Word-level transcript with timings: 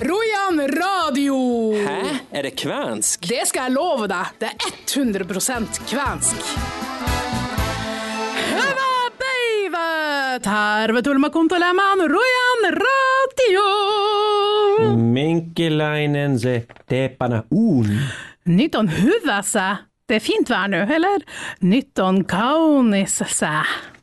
Rojan 0.00 0.60
radio! 0.68 1.36
Hæ? 1.72 2.16
Er 2.32 2.42
det 2.42 2.56
kvensk? 2.60 3.24
Det 3.28 3.46
skal 3.48 3.70
jeg 3.70 3.72
love 3.72 4.04
deg. 4.10 4.34
Det 4.42 4.50
er 4.52 4.74
100% 4.92 5.78
Høva, 8.50 8.90
baby! 9.22 9.86
Terve 10.44 11.00
tulma 11.06 11.30
kuuntelemaan 11.32 12.04
Rojan 12.12 12.68
radio! 12.76 13.64
Minkälainen 15.00 16.36
se 16.44 16.58
tepana 16.88 17.42
un. 17.50 17.88
Nyton 18.44 18.92
huvese. 18.92 19.68
Det 20.06 20.20
er 20.20 20.22
fint 20.22 20.52
vær 20.52 20.68
nå, 20.70 20.84
eller? 20.92 21.24
Nyton 21.64 22.20
kaunis 22.28 23.16
se. 23.32 23.54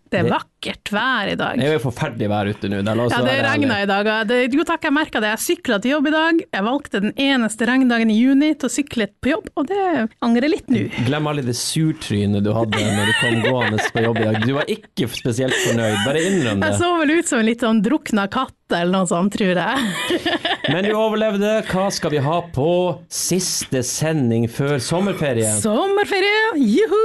Det 0.10 0.24
er 0.24 0.34
vakkert 0.34 0.53
vær 0.94 1.32
i 1.32 1.36
dag. 1.40 1.60
Det 1.60 1.68
er 1.68 1.76
jo 1.78 1.84
forferdelig 1.84 2.30
vær 2.32 2.50
ute 2.52 2.72
nå. 2.72 2.82
Ja, 2.84 3.22
det 3.26 3.36
regna 3.46 3.80
i 3.84 3.90
dag. 3.90 4.10
Det, 4.30 4.40
jo 4.54 4.66
takk, 4.68 4.88
jeg 4.88 4.96
merka 4.96 5.22
det. 5.24 5.34
Jeg 5.36 5.44
sykla 5.48 5.80
til 5.84 5.96
jobb 5.96 6.10
i 6.10 6.16
dag. 6.16 6.42
Jeg 6.58 6.68
valgte 6.68 7.04
den 7.04 7.14
eneste 7.20 7.68
regndagen 7.70 8.12
i 8.14 8.18
juni 8.20 8.54
til 8.56 8.70
å 8.70 8.74
sykle 8.74 9.10
på 9.24 9.34
jobb, 9.34 9.52
og 9.60 9.70
det 9.72 10.08
angrer 10.24 10.52
litt 10.52 10.72
nå. 10.72 10.86
Glem 11.08 11.30
alle 11.32 11.46
det 11.46 11.58
surtrynet 11.60 12.46
du 12.46 12.52
hadde 12.56 12.82
når 12.84 13.12
du 13.12 13.14
kom 13.20 13.40
gående 13.46 13.92
på 13.94 14.06
jobb 14.08 14.22
i 14.22 14.28
dag. 14.30 14.42
Du 14.44 14.54
var 14.58 14.70
ikke 14.72 15.10
spesielt 15.14 15.58
fornøyd, 15.66 16.00
bare 16.08 16.26
innrøm 16.30 16.64
det. 16.64 16.74
Jeg 16.74 16.82
så 16.84 16.92
vel 17.02 17.16
ut 17.18 17.32
som 17.32 17.42
en 17.44 17.50
litt 17.50 17.64
sånn 17.66 17.84
drukna 17.86 18.28
katt 18.32 18.58
eller 18.74 18.94
noe 18.96 19.10
sånt, 19.10 19.36
tror 19.36 19.60
jeg. 19.60 20.24
Men 20.72 20.88
du 20.88 20.94
overlevde. 20.96 21.52
Hva 21.70 21.90
skal 21.94 22.14
vi 22.14 22.22
ha 22.24 22.38
på 22.56 22.70
siste 23.12 23.84
sending 23.86 24.48
før 24.52 24.80
sommerferie? 24.82 25.52
Sommerferie, 25.62 26.54
juhu! 26.58 27.02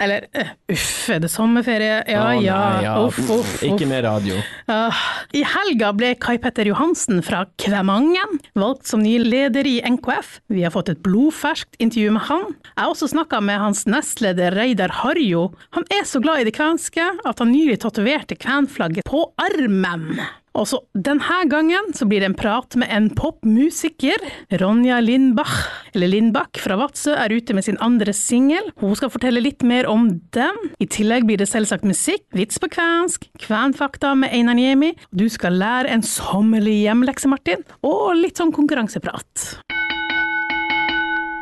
Eller 0.00 0.26
øh, 0.32 0.54
uff, 0.74 1.10
er 1.12 1.20
det 1.22 1.30
sommerferie? 1.32 2.00
Ja 2.10 2.24
Å, 2.30 2.34
ja. 2.42 2.60
ja. 2.84 2.93
Uff, 3.02 3.18
uff, 3.30 3.54
Ikke 3.66 3.88
mer 3.88 4.04
radio. 4.06 4.38
Uh, 4.70 5.02
I 5.34 5.42
helga 5.46 5.90
ble 5.96 6.12
Kai 6.20 6.36
Petter 6.42 6.68
Johansen 6.68 7.22
fra 7.26 7.44
Kvemangen 7.60 8.38
valgt 8.58 8.88
som 8.90 9.02
ny 9.04 9.16
leder 9.22 9.66
i 9.68 9.76
NKF. 9.84 10.38
Vi 10.52 10.62
har 10.66 10.74
fått 10.74 10.92
et 10.92 11.02
blodferskt 11.04 11.78
intervju 11.82 12.14
med 12.16 12.26
han. 12.28 12.46
Jeg 12.70 12.80
har 12.82 12.92
også 12.92 13.10
snakka 13.14 13.42
med 13.44 13.60
hans 13.62 13.84
nestleder 13.90 14.54
Reidar 14.56 14.94
Harjo. 15.02 15.48
Han 15.76 15.88
er 15.94 16.06
så 16.08 16.22
glad 16.24 16.42
i 16.42 16.48
det 16.48 16.56
kvenske 16.56 17.04
at 17.24 17.42
han 17.42 17.52
nylig 17.52 17.80
tatoverte 17.84 18.38
kvenflagget 18.38 19.08
på 19.08 19.26
armen. 19.40 20.12
Og 20.54 20.68
så 20.70 20.78
denne 20.94 21.40
gangen 21.50 21.88
så 21.98 22.06
blir 22.06 22.22
det 22.22 22.28
en 22.30 22.36
prat 22.38 22.76
med 22.78 22.90
en 22.94 23.08
popmusiker. 23.10 24.22
Ronja 24.60 25.00
Lindbach, 25.02 25.54
eller 25.94 26.12
Lindbakk 26.12 26.60
fra 26.62 26.76
Vadsø, 26.78 27.16
er 27.18 27.34
ute 27.34 27.56
med 27.58 27.66
sin 27.66 27.80
andre 27.82 28.14
singel. 28.14 28.70
Hun 28.78 28.94
skal 28.94 29.10
fortelle 29.10 29.42
litt 29.42 29.66
mer 29.66 29.88
om 29.90 30.06
den. 30.36 30.60
I 30.78 30.86
tillegg 30.86 31.26
blir 31.26 31.42
det 31.42 31.50
selvsagt 31.50 31.86
musikk, 31.88 32.22
vits 32.38 32.62
på 32.62 32.70
kvensk, 32.70 33.26
kvenfakta 33.42 34.14
med 34.18 34.30
Einar 34.30 34.54
Niemi. 34.58 34.92
Du 35.10 35.26
skal 35.32 35.58
lære 35.58 35.90
en 35.90 36.06
sommerlig 36.06 36.84
hjemlekse, 36.84 37.30
Martin, 37.34 37.66
og 37.82 38.14
litt 38.20 38.38
sånn 38.38 38.54
konkurranseprat. 38.54 39.48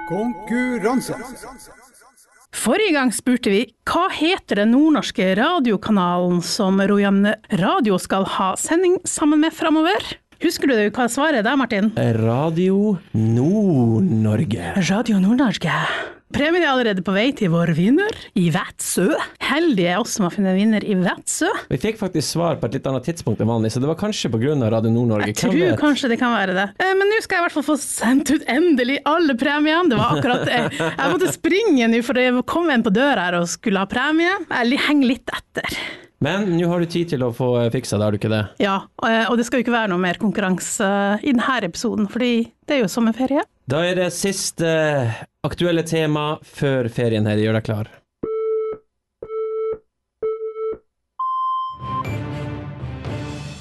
Konkurranse. 0.08 1.20
Forrige 2.52 2.92
gang 2.92 3.10
spurte 3.16 3.50
vi 3.50 3.62
hva 3.88 4.10
heter 4.12 4.60
den 4.60 4.74
nordnorske 4.74 5.30
radiokanalen 5.38 6.42
som 6.44 6.80
Rojamne 6.84 7.32
Radio 7.58 7.96
skal 7.98 8.26
ha 8.36 8.52
sending 8.60 8.98
sammen 9.08 9.40
med 9.40 9.56
framover? 9.56 10.04
Husker 10.42 10.68
du 10.68 10.74
hva 10.92 11.06
svaret 11.10 11.40
er 11.40 11.46
der, 11.46 11.56
Martin? 11.56 11.88
Radio 11.96 12.98
Nord-Norge. 13.16 14.74
Radio 14.90 15.20
Nord-Norge. 15.22 15.78
Premien 16.32 16.62
er 16.64 16.70
allerede 16.72 17.02
på 17.04 17.12
vei 17.12 17.26
til 17.36 17.50
vår 17.52 17.74
vinner 17.76 18.14
i 18.40 18.46
Vætsø. 18.54 19.04
Heldige 19.44 19.90
er 19.92 20.00
oss 20.00 20.14
som 20.16 20.24
har 20.24 20.32
funnet 20.32 20.54
en 20.54 20.58
vinner 20.60 20.84
i 20.88 20.94
Vætsø. 20.96 21.50
Vi 21.68 21.78
fikk 21.82 21.98
faktisk 22.00 22.24
svar 22.38 22.56
på 22.60 22.70
et 22.70 22.78
litt 22.78 22.86
annet 22.88 23.04
tidspunkt 23.04 23.42
enn 23.44 23.50
vanlig, 23.50 23.72
så 23.74 23.82
det 23.82 23.90
var 23.90 23.98
kanskje 24.00 24.30
pga. 24.32 24.54
Radio 24.72 24.90
Nord-Norge. 24.94 25.28
Jeg 25.32 25.38
tror 25.42 25.76
kanskje 25.80 26.08
det 26.12 26.18
kan 26.20 26.32
være 26.34 26.54
det. 26.56 26.66
Eh, 26.80 26.92
Men 26.98 27.10
nå 27.12 27.18
skal 27.24 27.36
jeg 27.38 27.42
i 27.42 27.46
hvert 27.46 27.56
fall 27.58 27.66
få 27.68 27.76
sendt 27.80 28.32
ut 28.32 28.46
endelig 28.50 28.98
alle 29.08 29.36
premiene. 29.38 29.90
Det 29.92 29.98
var 30.00 30.16
akkurat 30.16 30.46
det. 30.48 30.60
Jeg 30.80 31.12
måtte 31.12 31.32
springe 31.34 31.90
nå, 31.92 32.00
for 32.06 32.16
det 32.18 32.26
kom 32.48 32.70
en 32.72 32.84
på 32.86 32.92
døra 32.94 33.28
her 33.28 33.38
og 33.42 33.50
skulle 33.52 33.82
ha 33.82 33.88
premie. 33.90 34.32
Jeg 34.48 34.80
henger 34.88 35.12
litt 35.12 35.32
etter. 35.36 35.76
Men 36.22 36.46
nå 36.54 36.68
har 36.70 36.78
du 36.78 36.86
tid 36.86 37.08
til 37.10 37.24
å 37.26 37.32
få 37.34 37.48
fiksa 37.74 37.98
det, 37.98 38.04
har 38.06 38.14
du 38.14 38.18
ikke 38.20 38.30
det? 38.30 38.42
Ja, 38.62 38.76
eh, 39.04 39.24
og 39.26 39.36
det 39.40 39.46
skal 39.48 39.58
jo 39.60 39.66
ikke 39.66 39.74
være 39.74 39.90
noe 39.90 40.00
mer 40.04 40.20
konkurranse 40.22 40.86
i 41.20 41.32
denne 41.34 41.56
episoden, 41.66 42.06
fordi 42.10 42.34
det 42.70 42.76
er 42.76 42.84
jo 42.84 42.90
sommerferie. 42.92 43.42
Da 43.70 43.84
er 43.86 43.94
det 43.94 44.08
siste 44.10 44.68
aktuelle 45.46 45.84
tema 45.86 46.36
før 46.42 46.88
ferien 46.90 47.28
her. 47.30 47.38
Gjør 47.38 47.60
deg 47.60 47.66
klar. 47.68 47.90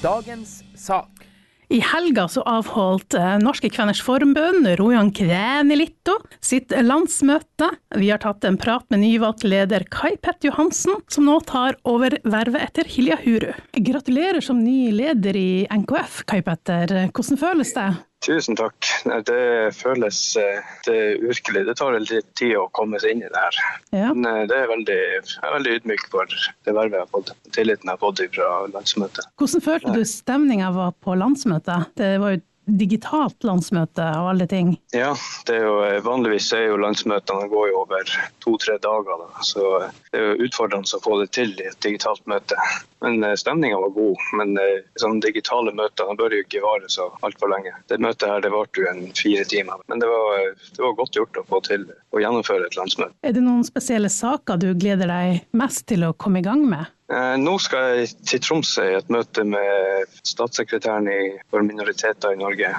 Dagens 0.02 0.64
sak. 0.74 1.28
I 1.72 1.78
helga 1.80 2.26
så 2.28 2.42
avholdt 2.44 3.14
eh, 3.16 3.38
Norske 3.40 3.70
Kveners 3.72 4.02
Forbund, 4.04 4.66
Rojan 4.76 5.08
Kvenelitto, 5.14 6.18
sitt 6.44 6.74
landsmøte. 6.74 7.70
Vi 7.96 8.10
har 8.12 8.20
tatt 8.20 8.44
en 8.44 8.58
prat 8.60 8.84
med 8.92 9.00
nyvalgt 9.06 9.46
leder 9.46 9.86
Kai 9.88 10.18
Pett 10.20 10.44
Johansen, 10.44 10.98
som 11.08 11.30
nå 11.30 11.38
tar 11.48 11.78
over 11.88 12.18
vervet 12.26 12.66
etter 12.66 12.90
Hilja 12.92 13.16
Huru. 13.22 13.54
Gratulerer 13.78 14.44
som 14.44 14.60
ny 14.60 14.90
leder 14.92 15.38
i 15.38 15.50
NKF, 15.72 16.24
Kai 16.28 16.42
Petter. 16.44 16.92
Hvordan 17.14 17.40
føles 17.40 17.72
det? 17.78 17.92
Tusen 18.22 18.56
takk. 18.58 18.86
Det 19.26 19.72
føles 19.74 20.18
eh, 20.38 20.68
det 20.86 20.94
er 20.94 21.24
virkelig. 21.24 21.64
Det 21.66 21.74
tar 21.80 21.96
litt 21.98 22.28
tid 22.38 22.54
å 22.58 22.68
komme 22.76 23.00
seg 23.02 23.16
inn 23.16 23.24
i 23.24 23.30
det 23.32 23.42
her. 23.42 23.58
Ja. 23.90 24.12
Men 24.14 24.28
eh, 24.30 24.44
det 24.50 24.60
er 24.60 24.70
veldig, 24.70 25.00
jeg 25.24 25.42
er 25.48 25.56
veldig 25.56 25.74
ydmyk 25.80 26.06
for 26.12 26.30
det 26.30 26.76
vervet 26.76 26.98
jeg 27.00 27.02
har 27.02 27.10
fått. 27.16 27.34
Tilliten 27.56 27.90
jeg 27.90 27.96
har 27.96 28.02
fått 28.02 28.22
fra 28.36 28.50
landsmøtet. 28.70 29.28
Hvordan 29.42 29.66
følte 29.66 29.96
du 29.96 30.04
stemninga 30.06 30.70
var 30.76 30.94
på 31.02 31.18
landsmøtet? 31.18 31.90
Det 31.98 32.14
var 32.22 32.36
jo 32.36 32.42
digitalt 32.64 33.44
landsmøte 33.44 34.04
av 34.04 34.28
alle 34.32 34.46
ting. 34.46 34.76
Ja, 34.94 35.12
det 35.46 35.56
er 35.56 35.66
jo, 35.66 35.74
eh, 35.84 36.00
vanligvis 36.04 36.52
er 36.56 36.68
jo 36.70 36.78
landsmøtene 36.82 37.48
går 37.50 37.72
jo 37.72 37.80
over 37.82 38.14
to-tre 38.44 38.78
dager. 38.82 39.24
Da. 39.24 39.44
Så 39.46 39.66
eh, 39.80 39.90
det 40.12 40.20
er 40.20 40.28
jo 40.30 40.48
utfordrende 40.48 40.98
å 40.98 41.02
få 41.02 41.18
det 41.22 41.30
til 41.36 41.54
i 41.58 41.68
et 41.70 41.80
digitalt 41.84 42.24
møte. 42.30 42.58
Men 43.02 43.24
stemninga 43.36 43.80
var 43.82 43.94
god. 43.96 44.22
Men 44.38 44.54
eh, 44.62 44.84
sånne 45.00 45.24
digitale 45.24 45.74
møter 45.74 46.14
bør 46.18 46.36
jo 46.36 46.44
ikke 46.44 46.62
vare 46.62 46.90
så 46.92 47.08
altfor 47.26 47.50
lenge. 47.52 47.74
Det 47.90 47.98
møtet 48.02 48.28
her 48.30 48.44
det 48.44 48.52
varte 48.54 48.82
jo 48.82 48.88
en 48.92 49.04
fire 49.18 49.44
timer. 49.48 49.82
Men 49.90 50.02
det 50.02 50.10
var, 50.10 50.38
eh, 50.38 50.70
det 50.76 50.86
var 50.86 50.98
godt 51.00 51.18
gjort 51.18 51.42
å 51.42 51.46
få 51.50 51.62
til 51.66 51.86
å 52.12 52.22
gjennomføre 52.22 52.68
et 52.68 52.78
landsmøte. 52.78 53.14
Er 53.26 53.34
det 53.36 53.44
noen 53.44 53.66
spesielle 53.66 54.10
saker 54.12 54.60
du 54.62 54.70
gleder 54.74 55.10
deg 55.10 55.42
mest 55.58 55.86
til 55.90 56.06
å 56.06 56.14
komme 56.14 56.42
i 56.42 56.46
gang 56.46 56.66
med? 56.68 56.90
Eh, 57.10 57.34
Nå 57.40 57.56
skal 57.58 57.98
jeg 57.98 58.12
til 58.28 58.40
Tromsø 58.44 58.84
i 58.92 58.96
et 59.00 59.10
møte 59.12 59.44
med 59.44 60.06
statssekretæren 60.28 61.10
for 61.50 61.66
minoriteter 61.66 62.36
i 62.36 62.40
Norge, 62.40 62.70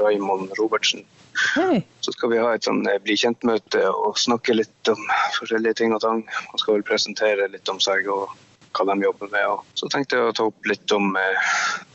Raymond 0.00 0.54
Robertsen. 0.60 1.04
Hei. 1.56 1.82
Så 2.00 2.14
skal 2.14 2.30
vi 2.30 2.38
ha 2.38 2.52
et 2.54 2.66
sånn 2.66 2.84
eh, 2.86 3.00
bli 3.02 3.16
kjent-møte 3.18 3.82
og 3.90 4.20
snakke 4.20 4.54
litt 4.54 4.90
om 4.92 5.00
forskjellige 5.40 5.80
ting 5.82 5.94
og 5.96 6.04
tang. 6.04 6.22
Han 6.52 6.62
skal 6.62 6.78
vel 6.78 6.86
presentere 6.86 7.50
litt 7.50 7.68
om 7.72 7.82
seg 7.82 8.06
og 8.12 8.30
hva 8.74 8.86
de 8.90 9.04
jobber 9.06 9.30
med. 9.32 9.46
Og 9.54 9.78
så 9.78 9.88
tenkte 9.92 10.18
jeg 10.18 10.30
å 10.30 10.36
ta 10.36 10.46
opp 10.50 10.68
litt 10.70 10.94
om 10.96 11.14
eh, 11.20 11.52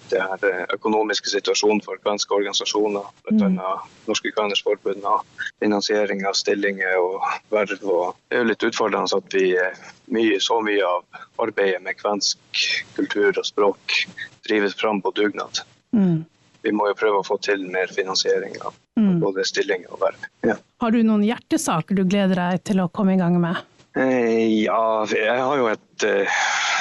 det 0.09 0.21
her 0.23 0.45
eh, 0.47 0.63
økonomiske 0.73 1.29
situasjonen 1.29 1.83
for 1.85 1.99
kvenske 2.01 2.33
organisasjoner, 2.33 3.05
bl.a. 3.29 3.75
Norske 4.09 4.31
Kveners 4.33 4.63
Forbund, 4.65 5.05
og 5.05 5.45
finansiering 5.61 6.25
av 6.25 6.37
stillinger 6.39 6.97
og 6.97 7.21
verv. 7.53 7.77
Og 7.83 8.17
det 8.29 8.39
er 8.39 8.43
jo 8.43 8.49
litt 8.49 8.67
utfordrende 8.71 9.21
at 9.21 9.37
vi 9.37 9.45
eh, 9.59 9.85
mye, 10.15 10.41
så 10.41 10.59
mye 10.65 10.83
av 10.87 11.23
arbeidet 11.45 11.83
med 11.85 11.99
kvensk 12.01 12.65
kultur 12.97 13.31
og 13.35 13.45
språk 13.45 14.01
drives 14.49 14.75
fram 14.79 15.03
på 15.05 15.13
dugnad. 15.19 15.61
Mm. 15.93 16.23
Vi 16.65 16.71
må 16.75 16.89
jo 16.89 16.97
prøve 16.99 17.21
å 17.21 17.27
få 17.27 17.37
til 17.45 17.61
mer 17.71 17.91
finansiering 17.95 18.57
av 18.65 18.73
Mm. 18.99 19.19
både 19.23 19.45
stillinger 19.47 19.93
og 19.95 20.01
verv. 20.01 20.23
Ja. 20.43 20.57
Har 20.83 20.91
du 20.91 20.97
noen 21.07 21.21
hjertesaker 21.23 21.95
du 21.95 22.01
gleder 22.03 22.35
deg 22.35 22.63
til 22.67 22.81
å 22.83 22.89
komme 22.91 23.13
i 23.15 23.19
gang 23.21 23.37
med? 23.39 23.61
Eh, 23.95 24.65
Ja, 24.65 25.05
jeg 25.07 25.39
har 25.39 25.55
jo 25.55 25.69
et 25.71 26.03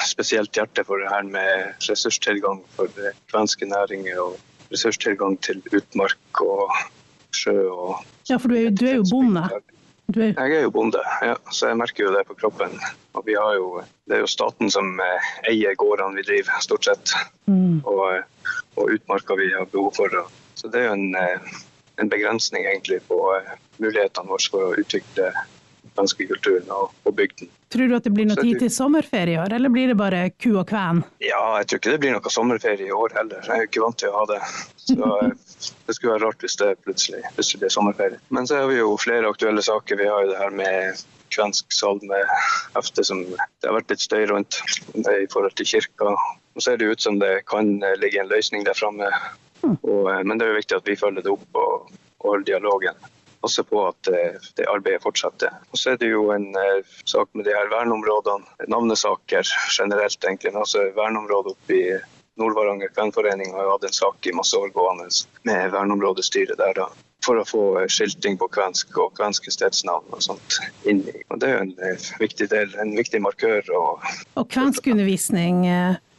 spesielt 0.08 0.56
hjerte 0.56 0.84
for 0.88 1.02
det 1.02 1.10
her 1.12 1.26
med 1.28 1.88
ressurstilgang 1.88 2.62
for 2.76 2.92
kvenske 3.30 3.68
næringer 3.68 4.20
og 4.22 4.38
ressurstilgang 4.72 5.38
til 5.44 5.62
utmark 5.72 6.42
og 6.44 6.72
sjø 7.36 7.58
og 7.68 8.06
Ja, 8.28 8.36
for 8.36 8.48
du 8.48 8.58
er 8.58 8.68
jo, 8.68 8.70
du 8.76 8.86
er 8.86 8.96
jo 8.98 9.04
bonde. 9.10 9.42
Du 10.08 10.20
er, 10.20 10.32
Jeg 10.36 10.56
er 10.56 10.62
jo 10.64 10.70
bonde, 10.72 11.00
ja, 11.24 11.34
så 11.52 11.68
jeg 11.68 11.76
merker 11.80 12.04
jo 12.04 12.12
det 12.14 12.26
på 12.28 12.36
kroppen. 12.36 12.74
Og 13.16 13.26
vi 13.26 13.34
har 13.36 13.54
jo, 13.56 13.82
det 14.08 14.16
er 14.16 14.22
jo 14.24 14.28
staten 14.28 14.70
som 14.72 15.00
eh, 15.04 15.30
eier 15.50 15.76
gårdene 15.80 16.16
vi 16.16 16.24
driver, 16.24 16.60
stort 16.64 16.88
sett. 16.88 17.12
mm. 17.46 17.82
Og, 17.84 18.04
eh, 18.16 18.52
og 18.76 18.94
utmarka 18.94 19.36
vi 19.36 19.50
har 19.52 19.68
behov 19.72 19.92
for. 19.96 20.16
Så 20.56 20.68
det 20.72 20.80
er 20.80 20.88
jo 20.88 20.96
en, 20.96 21.14
eh, 21.16 21.52
en 22.00 22.08
begrensning 22.08 22.64
egentlig 22.64 23.02
på 23.08 23.18
mulighetene 23.78 24.32
våre 24.32 24.50
for 24.50 24.70
å 24.70 24.80
utvikle 24.80 25.28
den 25.32 25.92
svenske 25.94 26.28
kulturen 26.32 26.72
og, 26.72 26.96
og 27.04 27.16
bygden. 27.16 27.52
Tror 27.68 27.88
du 27.88 27.96
at 27.98 28.06
det 28.06 28.14
blir 28.16 28.28
noe 28.28 28.40
tid 28.40 28.62
til 28.62 28.70
sommerferie 28.72 29.36
i 29.36 29.40
år, 29.42 29.52
eller 29.58 29.72
blir 29.72 29.90
det 29.90 29.96
bare 30.00 30.22
ku 30.40 30.54
og 30.54 30.64
kven? 30.70 31.02
Ja, 31.20 31.42
jeg 31.60 31.68
tror 31.68 31.80
ikke 31.82 31.92
det 31.92 32.00
blir 32.04 32.14
noe 32.16 32.32
sommerferie 32.32 32.88
i 32.88 32.94
år 32.96 33.12
heller. 33.18 33.42
Jeg 33.44 33.54
er 33.54 33.66
jo 33.66 33.68
ikke 33.68 33.82
vant 33.84 33.98
til 34.00 34.08
å 34.08 34.22
ha 34.22 34.24
det. 34.30 34.38
Så 34.86 35.10
eh, 35.18 35.34
det 35.84 35.96
skulle 35.96 36.14
være 36.14 36.24
rart 36.24 36.44
hvis 36.46 36.56
det 36.62 36.70
plutselig, 36.86 37.20
plutselig 37.36 37.60
blir 37.64 37.74
sommerferie. 37.74 38.20
Men 38.32 38.48
så 38.48 38.62
har 38.62 38.72
vi 38.72 38.80
jo 38.80 38.96
flere 39.00 39.28
aktuelle 39.28 39.64
saker. 39.64 40.00
Vi 40.00 40.08
har 40.08 40.24
jo 40.24 40.32
det 40.32 40.40
her 40.40 40.56
med 40.62 41.04
kvensk 41.34 41.76
salmehefte 41.76 43.04
som 43.04 43.20
det 43.28 43.68
har 43.68 43.76
vært 43.76 43.92
litt 43.92 44.06
støy 44.06 44.24
rundt 44.32 44.62
i 44.96 45.26
forhold 45.28 45.52
til 45.60 45.68
kirka. 45.74 46.14
Nå 46.56 46.64
ser 46.64 46.80
det 46.80 46.88
ut 46.88 47.04
som 47.04 47.20
det 47.20 47.42
kan 47.52 47.76
eh, 47.84 47.98
ligge 48.00 48.22
en 48.22 48.32
løsning 48.32 48.64
der 48.64 48.78
framme 48.78 49.12
eh, 49.12 50.18
men 50.24 50.38
det 50.38 50.46
er 50.46 50.54
jo 50.54 50.60
viktig 50.62 50.80
at 50.80 50.88
vi 50.88 50.96
følger 50.96 51.26
det 51.26 51.36
opp 51.36 51.60
og, 51.60 51.92
og 52.22 52.32
holder 52.32 52.48
dialogen. 52.54 53.08
Passe 53.48 53.64
på 53.64 53.80
at 53.88 54.08
eh, 54.12 54.36
det 54.60 54.66
arbeidet 54.68 55.00
fortsetter. 55.06 55.54
Og 55.72 55.80
så 55.80 55.94
er 55.94 56.00
det 56.02 56.10
jo 56.12 56.26
en 56.34 56.50
eh, 56.60 56.84
sak 57.08 57.30
med 57.32 57.48
de 57.48 57.54
her 57.56 57.70
verneområdene, 57.72 58.44
navnesaker 58.68 59.48
generelt 59.72 60.20
egentlig. 60.20 60.52
Men 60.52 60.60
altså 60.66 60.82
verneområdet 60.96 61.54
oppe 61.56 61.78
i 61.78 61.84
Nord-Varanger 62.38 62.92
kvenforening 62.94 63.54
har 63.56 63.64
jo 63.64 63.72
hatt 63.78 63.86
en 63.88 63.96
sak 63.96 64.28
i 64.28 64.34
masse 64.36 64.54
år 64.60 64.68
gående 64.76 65.08
med 65.48 65.72
verneområdestyret 65.72 66.60
der. 66.60 66.76
da 66.84 66.90
for 67.26 67.40
å 67.40 67.44
få 67.44 67.62
skilting 67.90 68.36
på 68.38 68.46
kvensk 68.54 68.94
og 69.02 69.16
kvenske 69.18 69.50
stedsnavn 69.50 70.06
og 70.14 70.20
sånt 70.22 70.58
inni. 70.88 71.10
Og 71.34 71.40
det 71.42 71.48
er 71.48 71.56
jo 71.56 71.64
en 71.64 71.72
eh, 71.88 72.04
viktig 72.22 72.46
del, 72.52 72.70
en 72.78 72.92
viktig 72.96 73.18
markør. 73.24 73.64
Og, 73.74 74.04
Og 74.38 74.46
kvenskundervisning, 74.54 75.64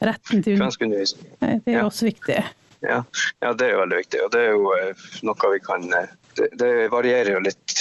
retten 0.03 0.43
til 0.43 0.57
Kvenskundervisning. 0.59 1.29
Det 1.39 1.71
er 1.71 1.77
Ja. 1.79 1.85
også 1.87 2.09
viktig. 2.09 2.41
Ja. 2.83 2.99
ja, 3.43 3.53
det 3.53 3.65
er 3.69 3.73
jo 3.77 3.79
veldig 3.85 4.01
viktig. 4.03 4.19
Og 4.25 4.31
det 4.35 4.43
er 4.43 4.51
jo 4.55 4.75
noe 5.27 5.53
vi 5.55 5.59
kan 5.63 5.87
det, 6.59 6.71
varierer 6.93 7.35
jo 7.35 7.43
litt. 7.43 7.75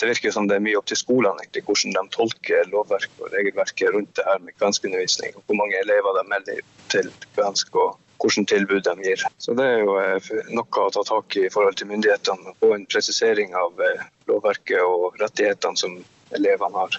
Det 0.00 0.08
virker 0.08 0.28
jo 0.28 0.34
som 0.34 0.48
det 0.50 0.58
er 0.58 0.64
mye 0.64 0.78
opp 0.78 0.88
til 0.90 0.98
skolene 0.98 1.42
egentlig, 1.42 1.64
hvordan 1.68 1.96
de 1.96 2.14
tolker 2.14 2.70
lovverket 2.72 3.20
og 3.22 3.34
regelverket 3.34 3.92
rundt 3.94 4.14
det 4.18 4.26
her 4.26 4.40
med 4.42 4.56
kvenskundervisning. 4.58 5.36
og 5.36 5.44
Hvor 5.46 5.60
mange 5.60 5.78
elever 5.80 6.18
de 6.18 6.24
melder 6.30 6.62
til 6.92 7.12
kvensk 7.36 7.76
og 7.76 7.98
hvilket 8.22 8.48
tilbud 8.48 8.82
de 8.86 8.94
gir. 9.02 9.22
Så 9.38 9.54
Det 9.58 9.64
er 9.66 9.78
jo 9.82 9.96
eh, 9.98 10.32
noe 10.54 10.84
å 10.86 10.90
ta 10.94 11.02
tak 11.06 11.36
i 11.36 11.46
i 11.46 11.50
forhold 11.50 11.78
til 11.78 11.90
myndighetene. 11.90 12.54
Få 12.60 12.74
en 12.76 12.86
presisering 12.86 13.54
av 13.58 13.80
eh, 13.82 14.04
lovverket 14.30 14.82
og 14.82 15.18
rettighetene 15.22 15.78
som 15.78 15.98
elevene 16.30 16.78
har. 16.78 16.98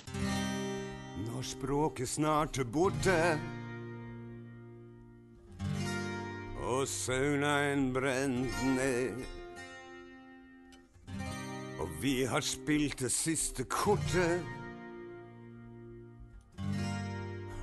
Når 1.23 1.43
språket 1.47 2.09
snart 2.09 2.59
er 2.59 2.67
borte 2.67 3.19
og 6.63 6.87
saunaen 6.87 7.91
brent 7.93 8.59
ned. 8.75 9.42
Og 11.83 11.89
vi 12.01 12.25
har 12.25 12.39
spilt 12.39 12.99
det 12.99 13.09
siste 13.11 13.65
kortet 13.67 14.39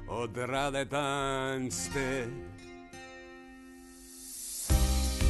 og 0.09 0.35
dratt 0.37 0.77
et 0.77 0.93
annet 0.93 1.73
sted. 1.73 2.29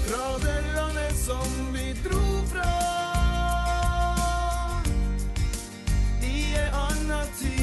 Fra 0.08 0.26
det 0.42 0.58
landet 0.74 1.14
som 1.22 1.54
vi 1.76 1.86
dro 2.02 2.26
fra 2.50 2.74
i 6.26 6.36
en 6.64 6.78
annen 6.82 7.34
tid. 7.38 7.59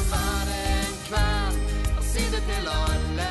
Du 0.00 0.04
kan 0.04 0.12
være 0.12 0.86
en 0.86 0.94
kven 1.08 1.98
og 1.98 2.04
si 2.04 2.22
det 2.32 2.42
til 2.48 2.68
alle. 2.68 3.30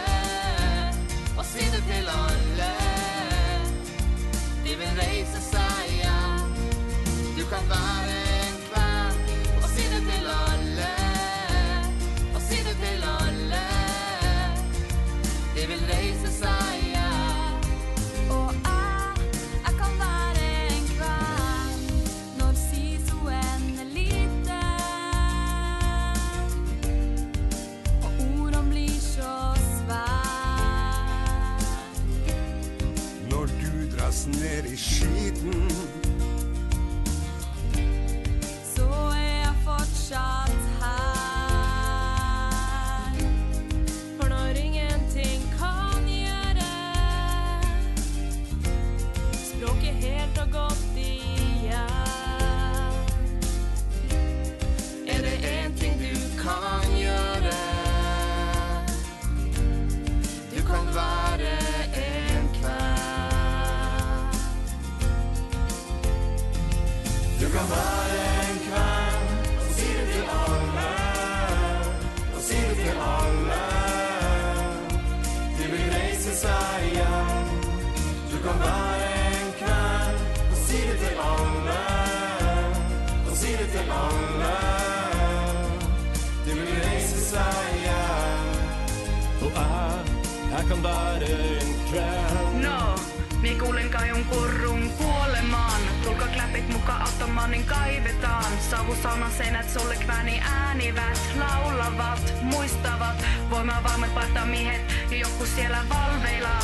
Jeg, 89.56 90.06
jeg 90.52 90.66
kan. 90.70 92.62
No, 92.62 92.96
mie 93.42 93.56
kuulen 93.56 93.90
kajun 93.90 94.26
kurrun 94.26 94.90
kuolemaan. 94.98 95.82
Tulkaa 96.04 96.28
kläpit 96.28 96.70
muka 96.70 96.94
automanin 96.94 97.66
kaivetaan. 97.66 98.52
Savusaunan 98.70 99.32
seinät 99.32 99.70
sulle 99.70 99.96
kväni 99.96 100.40
äänivät. 100.40 101.20
Laulavat, 101.40 102.34
muistavat. 102.42 103.26
Voimavarmat 103.50 104.14
partamiehet 104.14 104.82
ja 105.12 105.18
joku 105.18 105.46
siellä 105.46 105.78
valveilaa. 105.90 106.64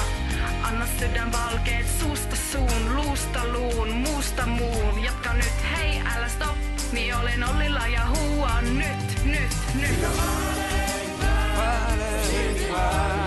Anna 0.63 0.87
sydän 0.99 1.31
valkeet 1.31 1.87
suusta 1.99 2.35
suun, 2.51 2.95
luusta 2.95 3.47
luun, 3.47 3.89
muusta 3.89 4.45
muun. 4.45 5.03
Jatka 5.03 5.33
nyt, 5.33 5.53
hei 5.77 6.01
älä 6.15 6.29
stop. 6.29 6.55
Mie 6.91 7.15
olen 7.15 7.43
Ollilla 7.43 7.87
ja 7.87 8.01
huuan 8.09 8.77
nyt, 8.77 9.25
nyt, 9.25 9.51
nyt. 9.75 10.64
Ja, 12.75 13.24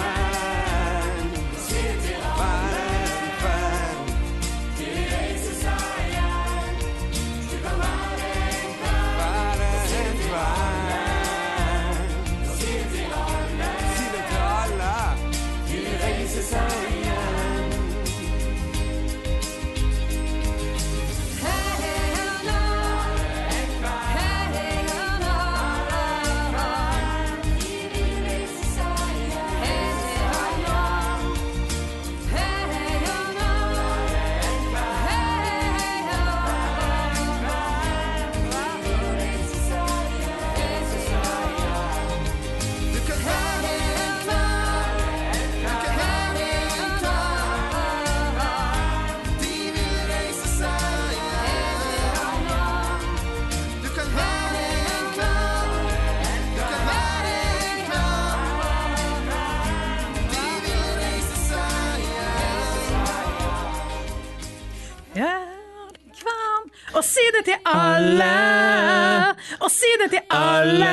alle! 68.09 69.35
Og 69.59 69.71
si 69.73 69.91
det 70.01 70.09
til 70.13 70.23
alle! 70.35 70.93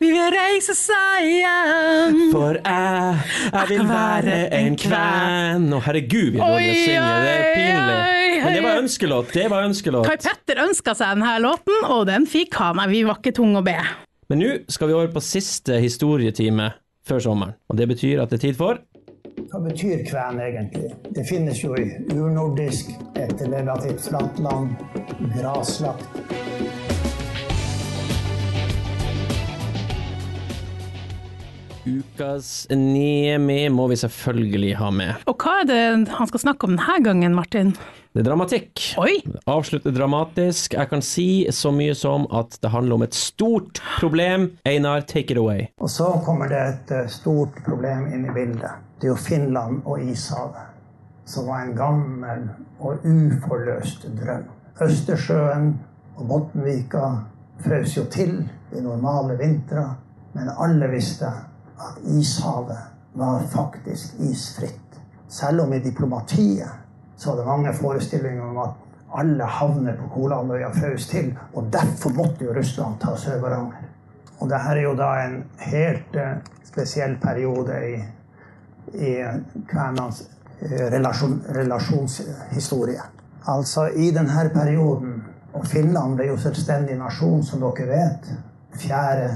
Vi 0.00 0.10
vil 0.12 0.34
reise 0.34 0.74
Zion. 0.76 2.18
For 2.32 2.58
jeg, 2.58 3.20
jeg 3.52 3.66
vil 3.70 3.88
være 3.88 4.36
en 4.60 4.76
kven. 4.80 5.68
Å, 5.76 5.80
herregud, 5.86 6.36
vi 6.36 6.40
er 6.40 6.44
dårlige 6.44 6.74
å 6.74 6.82
synge. 6.84 7.16
Det 7.24 7.32
er 7.34 7.48
pinlig. 7.56 7.96
Men 8.40 8.56
det 8.56 8.62
var 8.64 8.82
ønskelåt. 8.82 9.32
Det 9.36 9.48
var 9.52 9.66
ønskelåt. 9.68 10.08
Kai. 10.08 10.20
Petter 10.20 10.62
ønska 10.64 10.94
seg 10.96 11.18
denne 11.18 11.34
låten, 11.44 11.82
og 11.88 12.06
den 12.10 12.28
fikk 12.30 12.60
han. 12.60 12.80
Vi 12.90 13.02
var 13.08 13.20
ikke 13.20 13.34
tunge 13.36 13.60
å 13.60 13.66
be. 13.66 13.78
Men 14.30 14.44
nå 14.44 14.52
skal 14.70 14.90
vi 14.90 14.96
over 14.96 15.10
på 15.12 15.22
siste 15.24 15.80
historietime 15.82 16.70
før 17.06 17.22
sommeren. 17.24 17.56
Og 17.70 17.78
det 17.80 17.88
betyr 17.90 18.22
at 18.22 18.32
det 18.32 18.40
er 18.40 18.48
tid 18.48 18.58
for 18.58 18.80
Hva 19.50 19.58
betyr 19.60 20.04
kven 20.06 20.36
egentlig? 20.40 20.92
Det 21.10 21.24
finnes 21.26 21.58
jo 21.64 21.72
i 21.74 21.88
urnordisk, 22.14 22.92
et 23.18 23.40
relativt 23.42 24.04
flatt 24.04 24.38
land, 24.38 24.76
graslagt. 25.34 26.20
Ukas 31.90 32.66
Niemi 32.70 33.68
må 33.72 33.88
vi 33.90 33.96
selvfølgelig 33.98 34.74
ha 34.78 34.90
med. 34.94 35.24
Og 35.30 35.40
hva 35.42 35.60
er 35.62 35.70
det 35.70 35.80
han 36.14 36.30
skal 36.30 36.42
snakke 36.44 36.68
om 36.68 36.76
denne 36.76 37.00
gangen, 37.04 37.34
Martin? 37.34 37.72
Det 38.10 38.22
er 38.22 38.26
dramatikk. 38.26 38.82
Oi! 38.98 39.20
Avslutte 39.50 39.92
dramatisk. 39.94 40.74
Jeg 40.74 40.90
kan 40.90 41.02
si 41.04 41.46
så 41.54 41.70
mye 41.74 41.94
som 41.94 42.26
at 42.34 42.56
det 42.62 42.72
handler 42.72 42.98
om 42.98 43.04
et 43.06 43.14
stort 43.14 43.78
problem. 44.00 44.48
Einar, 44.66 45.04
take 45.06 45.34
it 45.34 45.38
away. 45.38 45.68
Og 45.78 45.90
så 45.90 46.08
kommer 46.26 46.50
det 46.50 46.62
et 46.72 46.94
eh, 46.96 47.10
stort 47.10 47.60
problem 47.66 48.08
inn 48.10 48.26
i 48.26 48.34
bildet. 48.34 48.82
Det 48.98 49.08
er 49.08 49.12
jo 49.14 49.20
Finland 49.20 49.84
og 49.86 50.02
Ishavet, 50.02 50.74
som 51.24 51.46
var 51.50 51.62
en 51.64 51.76
gammel 51.78 52.48
og 52.80 53.06
uforløst 53.06 54.08
drøm. 54.18 54.48
Østersjøen 54.82 55.70
og 56.16 56.26
Bottenvika 56.28 57.04
frøs 57.62 57.94
jo 57.96 58.04
til 58.10 58.40
i 58.74 58.82
normale 58.82 59.38
vintre, 59.38 59.86
men 60.34 60.50
alle 60.50 60.90
visste 60.90 61.30
at 61.80 61.98
Ishavet 62.04 62.78
var 63.12 63.40
faktisk 63.52 64.14
isfritt. 64.18 65.00
Selv 65.28 65.60
om 65.60 65.72
i 65.72 65.78
diplomatiet 65.78 66.68
så 67.16 67.30
var 67.30 67.36
det 67.36 67.46
mange 67.46 67.72
forestillinger 67.74 68.42
om 68.42 68.58
at 68.58 68.70
alle 69.14 69.44
havner 69.44 69.96
på 69.98 70.08
Kolandøya 70.14 70.70
frøs 70.74 71.06
til, 71.10 71.32
og 71.54 71.72
derfor 71.72 72.14
måtte 72.14 72.44
jo 72.44 72.54
Russland 72.54 72.98
ta 73.00 73.16
Sør-Varanger. 73.16 73.82
Og 74.40 74.48
det 74.48 74.60
her 74.60 74.76
er 74.76 74.82
jo 74.82 74.94
da 74.96 75.08
en 75.24 75.42
helt 75.58 76.16
eh, 76.16 76.36
spesiell 76.64 77.16
periode 77.20 77.76
i, 77.90 77.96
i 78.94 79.10
kvenenes 79.68 80.22
eh, 80.62 80.86
relasjon, 80.94 81.42
relasjonshistorie. 81.54 83.02
Altså 83.46 83.86
i 83.86 84.10
denne 84.14 84.46
perioden, 84.54 85.20
og 85.52 85.66
Finland 85.66 86.16
ble 86.16 86.30
jo 86.30 86.38
selvstendig 86.38 86.96
nasjon, 86.98 87.42
som 87.44 87.60
dere 87.60 87.88
vet, 87.90 88.32
4. 88.78 89.30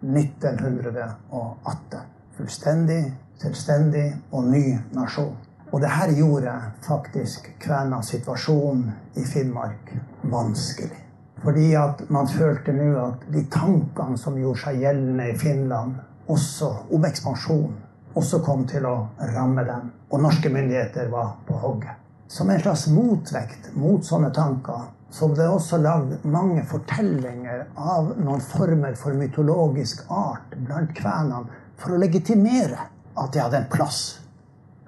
desember 0.00 0.90
1918. 0.90 2.00
Fullstendig, 2.36 3.12
selvstendig 3.38 4.16
og 4.32 4.44
ny 4.46 4.78
nasjon. 4.94 5.36
Og 5.72 5.80
det 5.80 5.90
her 5.90 6.12
gjorde 6.16 6.52
faktisk 6.86 7.50
kvenas 7.60 8.08
situasjon 8.14 8.86
i 9.16 9.24
Finnmark 9.24 9.92
vanskelig. 10.22 11.04
Fordi 11.42 11.74
at 11.74 12.02
man 12.10 12.28
følte 12.28 12.72
nå 12.72 12.88
at 13.02 13.26
de 13.32 13.44
tankene 13.50 14.18
som 14.18 14.38
gjorde 14.38 14.62
seg 14.62 14.80
gjeldende 14.82 15.28
i 15.30 15.36
Finland, 15.38 15.98
også 16.28 16.70
om 16.94 17.04
ekspansjon, 17.04 17.74
også 18.14 18.40
kom 18.42 18.66
til 18.66 18.86
å 18.88 18.96
ramme 19.34 19.64
dem. 19.64 19.92
Og 20.10 20.22
norske 20.22 20.50
myndigheter 20.50 21.10
var 21.12 21.36
på 21.46 21.58
hogget. 21.58 21.94
Som 22.28 22.50
en 22.50 22.60
slags 22.60 22.88
motvekt 22.92 23.70
mot 23.76 24.04
sånne 24.04 24.30
tanker, 24.34 24.88
så 25.10 25.28
det 25.32 25.46
også 25.48 25.78
lagd 25.80 26.24
mange 26.28 26.62
fortellinger 26.68 27.64
av 27.80 28.12
noen 28.20 28.42
former 28.44 28.96
for 28.98 29.16
mytologisk 29.16 30.04
art 30.12 30.52
blant 30.66 30.92
kvenene 30.96 31.60
for 31.80 31.94
å 31.94 32.00
legitimere 32.00 32.88
at 33.18 33.32
de 33.32 33.40
hadde 33.40 33.62
en 33.62 33.70
plass 33.72 34.02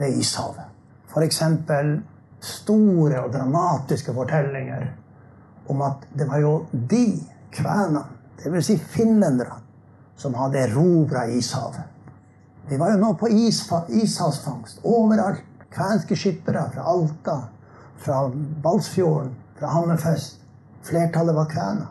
ved 0.00 0.19
Ishavet. 0.21 0.67
F.eks. 1.11 1.41
store 2.41 3.25
og 3.25 3.33
dramatiske 3.35 4.12
fortellinger 4.15 4.91
om 5.73 5.83
at 5.87 6.05
det 6.17 6.29
var 6.29 6.43
jo 6.43 6.53
de 6.73 7.05
kvenene, 7.55 8.05
dvs. 8.41 8.67
Si 8.67 8.77
finlenderne, 8.95 9.59
som 10.21 10.37
hadde 10.37 10.67
erobra 10.67 11.25
Ishavet. 11.33 11.87
De 12.69 12.79
var 12.79 12.93
jo 12.93 13.00
nå 13.00 13.15
på 13.19 13.31
ishavsfangst 13.33 14.85
overalt. 14.87 15.47
Kvenske 15.71 16.17
skippere 16.19 16.65
fra 16.75 16.83
Alta, 16.91 17.37
fra 18.03 18.25
Balsfjorden, 18.62 19.33
fra 19.61 19.69
Hammerfest. 19.69 20.40
Flertallet 20.83 21.35
var 21.37 21.49
kvener. 21.50 21.87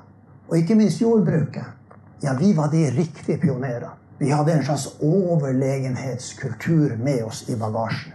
Og 0.49 0.57
ikke 0.57 0.75
minst 0.75 1.01
jordbruket. 1.01 1.65
Ja, 2.21 2.33
vi 2.39 2.53
var 2.57 2.67
de 2.71 2.89
riktige 2.91 3.38
pionerene. 3.38 3.89
Vi 4.19 4.29
hadde 4.29 4.51
en 4.53 4.63
slags 4.65 4.88
overlegenhetskultur 5.01 6.97
med 6.97 7.23
oss 7.23 7.45
i 7.49 7.55
bagasjen. 7.55 8.13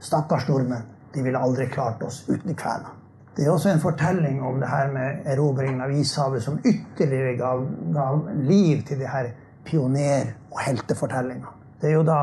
Stakkars 0.00 0.48
nordmenn. 0.48 0.82
De 1.14 1.22
ville 1.22 1.38
aldri 1.38 1.66
klart 1.66 2.02
oss 2.02 2.24
uten 2.28 2.54
kvener. 2.54 2.94
Det 3.36 3.46
er 3.46 3.50
også 3.52 3.70
en 3.70 3.80
fortelling 3.80 4.42
om 4.42 4.60
det 4.60 4.68
her 4.68 4.88
med 4.92 5.28
erobringen 5.30 5.80
av 5.80 5.92
Ishavet 5.94 6.42
som 6.42 6.58
ytterligere 6.64 7.36
gav, 7.38 7.66
gav 7.94 8.24
liv 8.34 8.82
til 8.88 8.98
de 8.98 9.06
her 9.06 9.30
pioner- 9.64 10.32
og 10.50 10.60
heltefortellingene. 10.64 11.52
Det 11.80 11.90
er 11.90 11.94
jo 11.94 12.02
da 12.02 12.20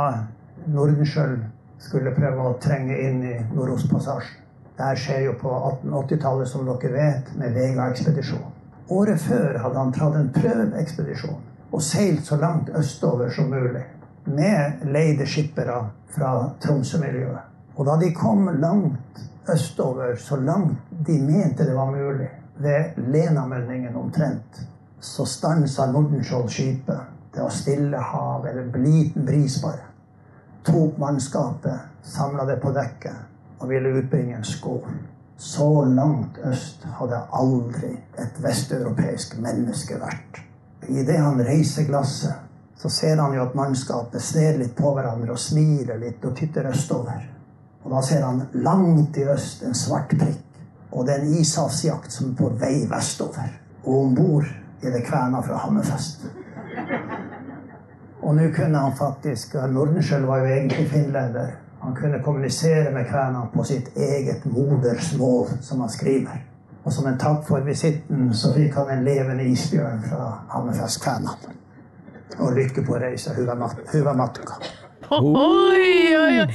Nordenskjöld 0.67 1.39
skulle 1.79 2.11
prøve 2.17 2.49
å 2.49 2.57
trenge 2.59 2.97
inn 2.99 3.23
i 3.23 3.35
Nordostpassasjen. 3.53 4.44
Det 4.77 4.95
skjer 4.99 5.21
jo 5.29 5.33
på 5.39 5.49
1880-tallet, 5.49 6.47
som 6.47 6.65
dere 6.67 6.91
vet, 6.91 7.35
med 7.39 7.53
Vega-ekspedisjonen. 7.55 8.51
Året 8.87 9.21
før 9.21 9.55
hadde 9.63 9.79
han 9.79 9.93
tatt 9.95 10.15
en 10.19 10.31
prøveekspedisjon 10.35 11.43
og 11.73 11.81
seilt 11.81 12.27
så 12.27 12.37
langt 12.37 12.69
østover 12.77 13.31
som 13.33 13.47
mulig 13.49 13.81
med 14.29 14.83
leide 14.93 15.25
skippere 15.25 15.79
fra 16.13 16.31
Tromsø-miljøet. 16.61 17.47
Og 17.75 17.87
da 17.87 17.95
de 18.01 18.11
kom 18.13 18.45
langt 18.61 19.23
østover, 19.49 20.15
så 20.15 20.37
langt 20.37 20.91
de 21.07 21.17
mente 21.21 21.65
det 21.65 21.75
var 21.75 21.91
mulig, 21.91 22.29
ved 22.57 22.99
Lenamønningen 23.11 23.95
omtrent, 23.95 24.61
så 24.99 25.25
stansa 25.25 25.85
Nordenskjold 25.91 26.49
skipet. 26.49 27.11
Det 27.33 27.43
var 27.43 27.51
stille 27.51 27.97
hav, 27.97 28.45
eller 28.45 28.61
en 28.63 28.83
liten 28.85 29.25
bris 29.25 29.57
bare. 29.63 29.87
Tok 30.63 30.97
mannskapet, 30.97 31.79
samla 32.03 32.45
det 32.45 32.61
på 32.61 32.71
dekket 32.75 33.34
og 33.59 33.69
ville 33.69 33.93
utbringe 33.99 34.37
en 34.37 34.47
skål. 34.47 34.87
Så 35.37 35.85
langt 35.85 36.39
øst 36.47 36.85
hadde 36.99 37.21
aldri 37.33 37.91
et 38.19 38.43
vesteuropeisk 38.43 39.37
menneske 39.43 39.99
vært. 39.99 40.41
Idet 40.87 41.19
han 41.19 41.41
reiser 41.43 41.87
glasset, 41.87 42.33
så 42.77 42.89
ser 42.89 43.19
han 43.21 43.33
jo 43.35 43.43
at 43.43 43.55
mannskapet 43.55 44.21
ser 44.21 44.59
litt 44.59 44.75
på 44.77 44.93
hverandre 44.95 45.33
og 45.35 45.39
smiler 45.39 45.99
litt 45.99 46.23
og 46.25 46.35
titter 46.37 46.69
østover. 46.69 47.23
Og 47.83 47.91
da 47.91 48.01
ser 48.01 48.23
han 48.25 48.41
langt 48.53 49.17
i 49.17 49.25
øst 49.29 49.63
en 49.63 49.75
svart 49.75 50.15
prikk. 50.19 50.41
Og 50.91 51.05
det 51.05 51.15
er 51.15 51.25
en 51.25 51.35
ishavsjakt 51.41 52.13
som 52.13 52.31
er 52.31 52.37
på 52.39 52.49
vei 52.61 52.85
vestover. 52.89 53.51
Og 53.83 54.05
om 54.05 54.15
bord 54.15 54.47
er 54.81 54.95
det 54.95 55.03
kverna 55.05 55.41
fra 55.43 55.59
Hammerfest. 55.65 56.25
Og 58.21 58.35
nå 58.35 58.47
kunne 58.55 58.81
han 58.81 58.95
faktisk 58.97 59.53
Nordenskjøld 59.69 60.25
var 60.25 60.41
jo 60.41 60.53
egentlig 60.55 60.87
finlender. 60.89 61.51
Han 61.85 61.95
kunne 61.95 62.19
kommunisere 62.23 62.91
med 62.91 63.05
kvenene 63.05 63.45
på 63.53 63.63
sitt 63.63 63.97
eget 63.97 64.45
modersmål, 64.45 65.47
som 65.61 65.79
han 65.79 65.89
skriver. 65.89 66.39
Og 66.83 66.93
som 66.93 67.05
en 67.07 67.17
takk 67.17 67.43
for 67.45 67.61
visitten 67.65 68.33
så 68.33 68.53
fikk 68.53 68.73
han 68.79 68.89
en 68.89 69.03
levende 69.05 69.45
isbjørn 69.45 70.01
fra 70.09 70.31
Hammerfestkvenene. 70.49 71.53
Og 72.39 72.57
lykke 72.57 72.81
på 72.85 72.97
reisa, 72.97 73.33
hun 73.37 73.45
Oi, 75.11 76.15
oi, 76.17 76.39
oi! 76.41 76.47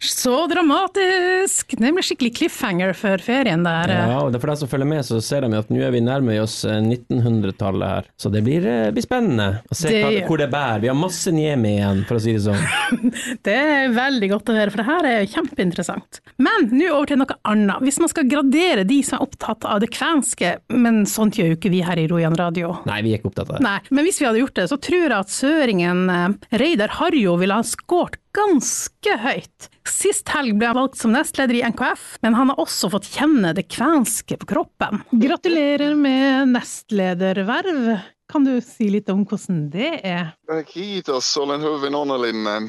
Så 0.00 0.34
dramatisk! 0.50 1.72
Det 1.78 1.90
blir 1.94 2.04
skikkelig 2.06 2.30
cliffhanger 2.38 2.92
for 2.96 3.18
ferien 3.22 3.64
der. 3.66 3.90
Ja, 3.90 4.20
og 4.22 4.30
det 4.32 4.38
er 4.38 4.42
For 4.44 4.52
deg 4.52 4.60
som 4.60 4.70
følger 4.70 4.88
med, 4.88 5.02
så 5.08 5.18
ser 5.24 5.42
de 5.46 5.50
at 5.58 5.70
nå 5.72 5.80
er 5.82 5.90
vi 5.94 6.02
nærmer 6.04 6.38
oss 6.44 6.60
eh, 6.68 6.78
1900-tallet 6.84 7.88
her. 7.90 8.08
Så 8.20 8.30
det 8.32 8.44
blir, 8.46 8.62
eh, 8.68 8.90
blir 8.94 9.04
spennende 9.04 9.48
å 9.66 9.74
se 9.78 9.90
Det- 9.90 10.02
hva, 10.04 10.12
hvor 10.28 10.38
det 10.38 10.50
bærer. 10.52 10.80
Vi 10.84 10.90
har 10.92 10.98
masse 10.98 11.32
Niemi 11.34 11.74
igjen, 11.80 12.04
for 12.08 12.20
å 12.20 12.22
si 12.22 12.36
det 12.36 12.44
sånn. 12.46 12.62
Det 13.48 13.54
er 13.58 13.90
veldig 13.96 14.30
godt 14.32 14.52
å 14.52 14.56
høre, 14.56 14.70
for 14.74 14.82
det 14.82 14.86
her 14.88 15.08
er 15.10 15.26
kjempeinteressant. 15.32 16.20
Men 16.38 16.68
nå 16.70 16.88
over 16.94 17.10
til 17.10 17.18
noe 17.20 17.36
annet. 17.48 17.82
Hvis 17.84 17.98
man 18.02 18.10
skal 18.12 18.28
gradere 18.30 18.86
de 18.88 19.00
som 19.06 19.18
er 19.18 19.26
opptatt 19.26 19.66
av 19.68 19.82
det 19.82 19.90
kvenske, 19.94 20.54
men 20.70 21.02
sånt 21.10 21.38
gjør 21.38 21.52
jo 21.52 21.58
ikke 21.58 21.72
vi 21.74 21.82
her 21.86 21.98
i 21.98 22.06
Rojan 22.10 22.36
radio. 22.38 22.76
Nei, 22.88 23.00
vi 23.02 23.12
er 23.14 23.20
ikke 23.20 23.32
opptatt 23.32 23.50
av 23.50 23.58
det. 23.58 23.64
Nei, 23.66 23.76
men 23.90 24.06
hvis 24.06 24.20
vi 24.22 24.28
hadde 24.28 24.42
gjort 24.44 24.54
det, 24.60 24.68
så 24.70 24.78
tror 24.78 25.04
jeg 25.08 25.16
at 25.18 25.34
søringen 25.34 26.06
eh, 26.14 26.58
Reidar 26.62 26.94
Harjo 27.00 27.34
ville 27.42 27.58
ha 27.58 27.66
skåret 27.66 27.87
ganske 28.36 29.14
høyt. 29.22 29.68
Sist 29.88 30.28
helg 30.34 30.58
ble 30.60 30.68
han 30.70 30.78
valgt 30.78 31.00
som 31.00 31.14
nestleder 31.14 31.58
i 31.58 31.64
NKF, 31.72 32.18
men 32.22 32.36
han 32.38 32.52
har 32.52 32.60
også 32.60 32.90
fått 32.92 33.08
kjenne 33.16 33.54
det 33.56 33.66
kvenske 33.72 34.38
på 34.38 34.48
kroppen. 34.52 35.02
Gratulerer 35.10 35.96
med 35.98 36.52
nestlederverv. 36.52 37.98
Kan 38.28 38.44
du 38.44 38.58
si 38.60 38.90
litt 38.92 39.08
om 39.08 39.24
hvordan 39.24 39.68
det 39.72 39.94
er? 40.04 40.34
Kiitos, 40.68 41.30
olen 41.40 41.64
hyvin 41.64 41.96
onnellinen. 41.96 42.68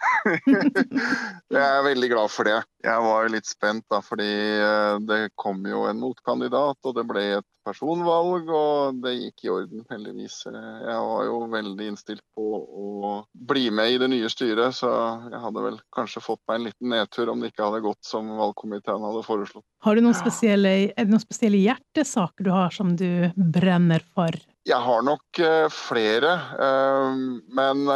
Jeg 1.50 1.60
er 1.60 1.84
veldig 1.84 2.08
glad 2.12 2.32
for 2.32 2.48
det. 2.48 2.58
Jeg 2.84 3.04
var 3.04 3.30
litt 3.32 3.48
spent 3.48 3.84
da, 3.92 4.00
fordi 4.04 4.28
eh, 4.56 4.98
det 5.04 5.20
kom 5.40 5.60
jo 5.68 5.84
en 5.90 6.00
motkandidat, 6.00 6.78
og 6.86 6.94
det 6.96 7.04
ble 7.08 7.24
et 7.40 7.46
personvalg, 7.66 8.48
og 8.48 9.00
det 9.04 9.12
gikk 9.18 9.44
i 9.44 9.50
orden, 9.52 9.82
heldigvis. 9.92 10.38
Eh, 10.48 10.68
Jeg 10.86 11.02
var 11.08 11.26
jo 11.28 11.40
veldig 11.52 11.88
innstilt 11.92 12.24
på 12.36 12.46
å 12.60 13.12
bli 13.50 13.66
med 13.74 13.96
i 13.96 13.98
det 14.00 14.08
nye 14.12 14.30
styret, 14.32 14.76
så 14.78 14.92
jeg 15.28 15.42
hadde 15.42 15.66
vel 15.66 15.80
kanskje 15.96 16.24
fått 16.24 16.40
meg 16.48 16.60
en 16.60 16.68
liten 16.70 16.94
nedtur 16.94 17.32
om 17.32 17.42
det 17.42 17.52
ikke 17.52 17.68
hadde 17.68 17.82
gått 17.84 18.00
som 18.06 18.30
valgkomiteen 18.40 19.04
hadde 19.04 19.26
foreslått. 19.26 19.66
Har 19.84 19.96
du 19.96 20.04
noen 20.04 20.16
spesielle, 20.16 20.72
er 20.94 21.04
det 21.04 21.12
noen 21.12 21.24
spesielle 21.24 21.60
hjertesaker 21.60 22.48
du 22.48 22.54
har 22.54 22.72
som 22.74 22.96
du 22.96 23.28
brenner 23.36 24.04
for? 24.14 24.32
Jeg 24.68 24.80
har 24.86 25.04
nok 25.04 25.40
eh, 25.44 25.68
flere, 25.72 26.34
men 27.56 27.86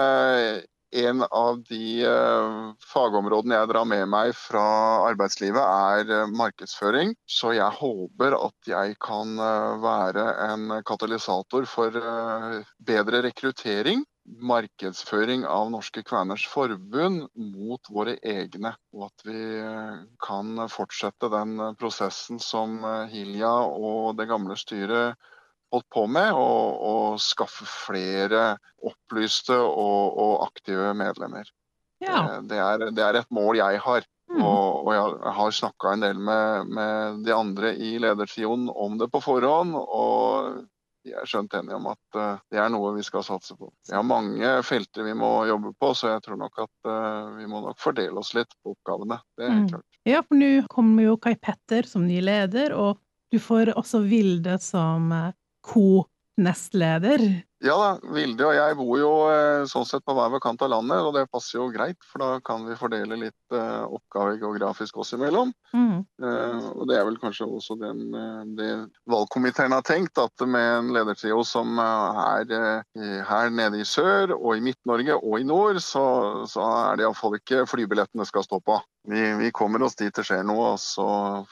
en 0.95 1.23
av 1.31 1.63
de 1.69 2.05
eh, 2.07 2.73
fagområdene 2.93 3.59
jeg 3.59 3.71
drar 3.73 3.87
med 3.89 4.07
meg 4.11 4.33
fra 4.39 4.65
arbeidslivet 5.09 5.61
er 5.61 6.13
eh, 6.21 6.33
markedsføring. 6.39 7.15
Så 7.27 7.55
jeg 7.57 7.79
håper 7.81 8.37
at 8.39 8.71
jeg 8.71 8.97
kan 9.03 9.35
eh, 9.43 9.75
være 9.83 10.27
en 10.47 10.79
katalysator 10.87 11.67
for 11.71 11.99
bedre 12.79 13.25
rekruttering. 13.27 14.05
Markedsføring 14.25 15.43
av 15.51 15.69
Norske 15.75 16.01
Kveners 16.07 16.47
Forbund 16.49 17.27
mot 17.37 17.91
våre 17.93 18.15
egne. 18.25 18.73
Og 18.95 19.11
at 19.11 19.27
vi 19.27 19.43
kan 20.25 20.65
fortsette 20.73 21.29
den 21.35 21.59
prosessen 21.77 22.41
som 22.41 22.79
Hilja 23.13 23.53
og 23.69 24.15
det 24.17 24.31
gamle 24.31 24.57
styret 24.57 25.19
holdt 25.75 25.89
på 25.93 26.07
med, 26.11 26.33
og, 26.39 26.81
og 26.89 27.21
skaffe 27.23 27.67
flere 27.69 28.55
opplyste 28.85 29.57
og, 29.59 30.17
og 30.21 30.47
aktive 30.49 30.93
medlemmer. 30.99 31.49
Ja. 32.05 32.23
Det, 32.43 32.49
det, 32.53 32.59
er, 32.61 32.91
det 32.97 33.05
er 33.05 33.21
et 33.23 33.31
mål 33.35 33.59
jeg 33.61 33.81
har. 33.85 34.05
Mm. 34.33 34.41
Og, 34.41 34.87
og 34.89 34.93
jeg 34.97 35.33
har 35.37 35.51
snakka 35.53 35.91
en 35.95 36.03
del 36.05 36.19
med, 36.21 36.71
med 36.75 37.19
de 37.27 37.33
andre 37.37 37.75
i 37.77 37.95
ledertrioen 38.03 38.71
om 38.73 38.97
det 39.01 39.11
på 39.13 39.21
forhånd. 39.25 39.75
Og 39.77 40.63
vi 41.05 41.13
er 41.13 41.29
skjønt 41.29 41.53
enige 41.59 41.77
om 41.77 41.91
at 41.93 42.17
eh, 42.19 42.39
det 42.53 42.61
er 42.63 42.71
noe 42.73 42.95
vi 42.97 43.05
skal 43.05 43.25
satse 43.27 43.53
på. 43.59 43.69
Vi 43.89 43.93
har 43.93 44.07
mange 44.09 44.55
felter 44.65 45.05
vi 45.05 45.13
må 45.21 45.29
jobbe 45.51 45.75
på, 45.77 45.91
så 45.97 46.15
jeg 46.15 46.25
tror 46.25 46.41
nok 46.41 46.63
at 46.65 46.89
eh, 46.89 47.35
vi 47.43 47.49
må 47.53 47.61
nok 47.67 47.77
fordele 47.85 48.17
oss 48.23 48.33
litt 48.37 48.53
på 48.65 48.73
oppgavene. 48.73 49.21
Det 49.37 49.45
er 49.51 49.53
Mm. 49.59 49.67
klart. 49.75 49.89
Ja, 50.09 50.21
for 50.25 50.37
nå 50.41 50.51
kommer 50.73 51.07
jo 51.11 51.19
Kai 51.21 51.35
Petter 51.41 51.87
som 51.89 52.05
ny 52.09 52.19
leder, 52.25 52.73
og 52.77 52.99
du 53.33 53.39
får 53.41 53.71
også 53.77 54.01
Vilde 54.09 54.57
som 54.65 55.13
eh, 55.13 55.31
co-nestleder. 55.65 57.45
Ja 57.63 57.75
da, 57.79 57.91
Vilde 58.13 58.45
og 58.49 58.55
jeg 58.57 58.77
bor 58.77 58.99
jo 58.99 59.11
eh, 59.31 59.65
sånn 59.71 59.87
sett 59.87 60.05
på 60.05 60.15
hver 60.17 60.33
vår 60.33 60.43
kant 60.43 60.63
av 60.65 60.73
landet, 60.73 61.01
og 61.07 61.15
det 61.17 61.29
passer 61.33 61.61
jo 61.61 61.71
greit, 61.73 61.99
for 62.11 62.21
da 62.21 62.31
kan 62.45 62.67
vi 62.67 62.77
fordele 62.79 63.19
litt 63.21 63.55
uh, 63.55 63.87
oppgaver 63.87 64.37
geografisk 64.43 64.99
oss 65.01 65.15
imellom. 65.17 65.53
Mm. 65.73 66.03
Uh, 66.21 66.67
og 66.75 66.85
det 66.91 66.99
er 66.99 67.07
vel 67.09 67.19
kanskje 67.23 67.47
også 67.47 67.79
den, 67.81 68.03
uh, 68.13 68.43
det 68.59 68.71
valgkomiteen 69.11 69.73
har 69.73 69.85
tenkt, 69.87 70.19
at 70.21 70.45
med 70.45 70.67
en 70.81 70.91
ledertrio 70.97 71.41
som 71.47 71.79
er 71.81 72.83
her 73.25 73.55
nede 73.55 73.81
i 73.81 73.87
sør 73.89 74.35
og 74.37 74.59
i 74.59 74.65
Midt-Norge 74.65 75.17
og 75.21 75.39
i 75.41 75.47
nord, 75.47 75.81
så, 75.83 76.05
så 76.51 76.65
er 76.91 76.99
det 76.99 77.07
iallfall 77.07 77.39
ikke 77.39 77.65
flybillettene 77.71 78.27
skal 78.29 78.45
stå 78.47 78.61
på. 78.65 78.81
Vi, 79.09 79.21
vi 79.37 79.51
kommer 79.53 79.83
oss 79.85 79.99
dit 80.01 80.15
det 80.17 80.25
skjer 80.25 80.45
noe, 80.49 80.75
og 80.75 80.79
så 80.81 81.07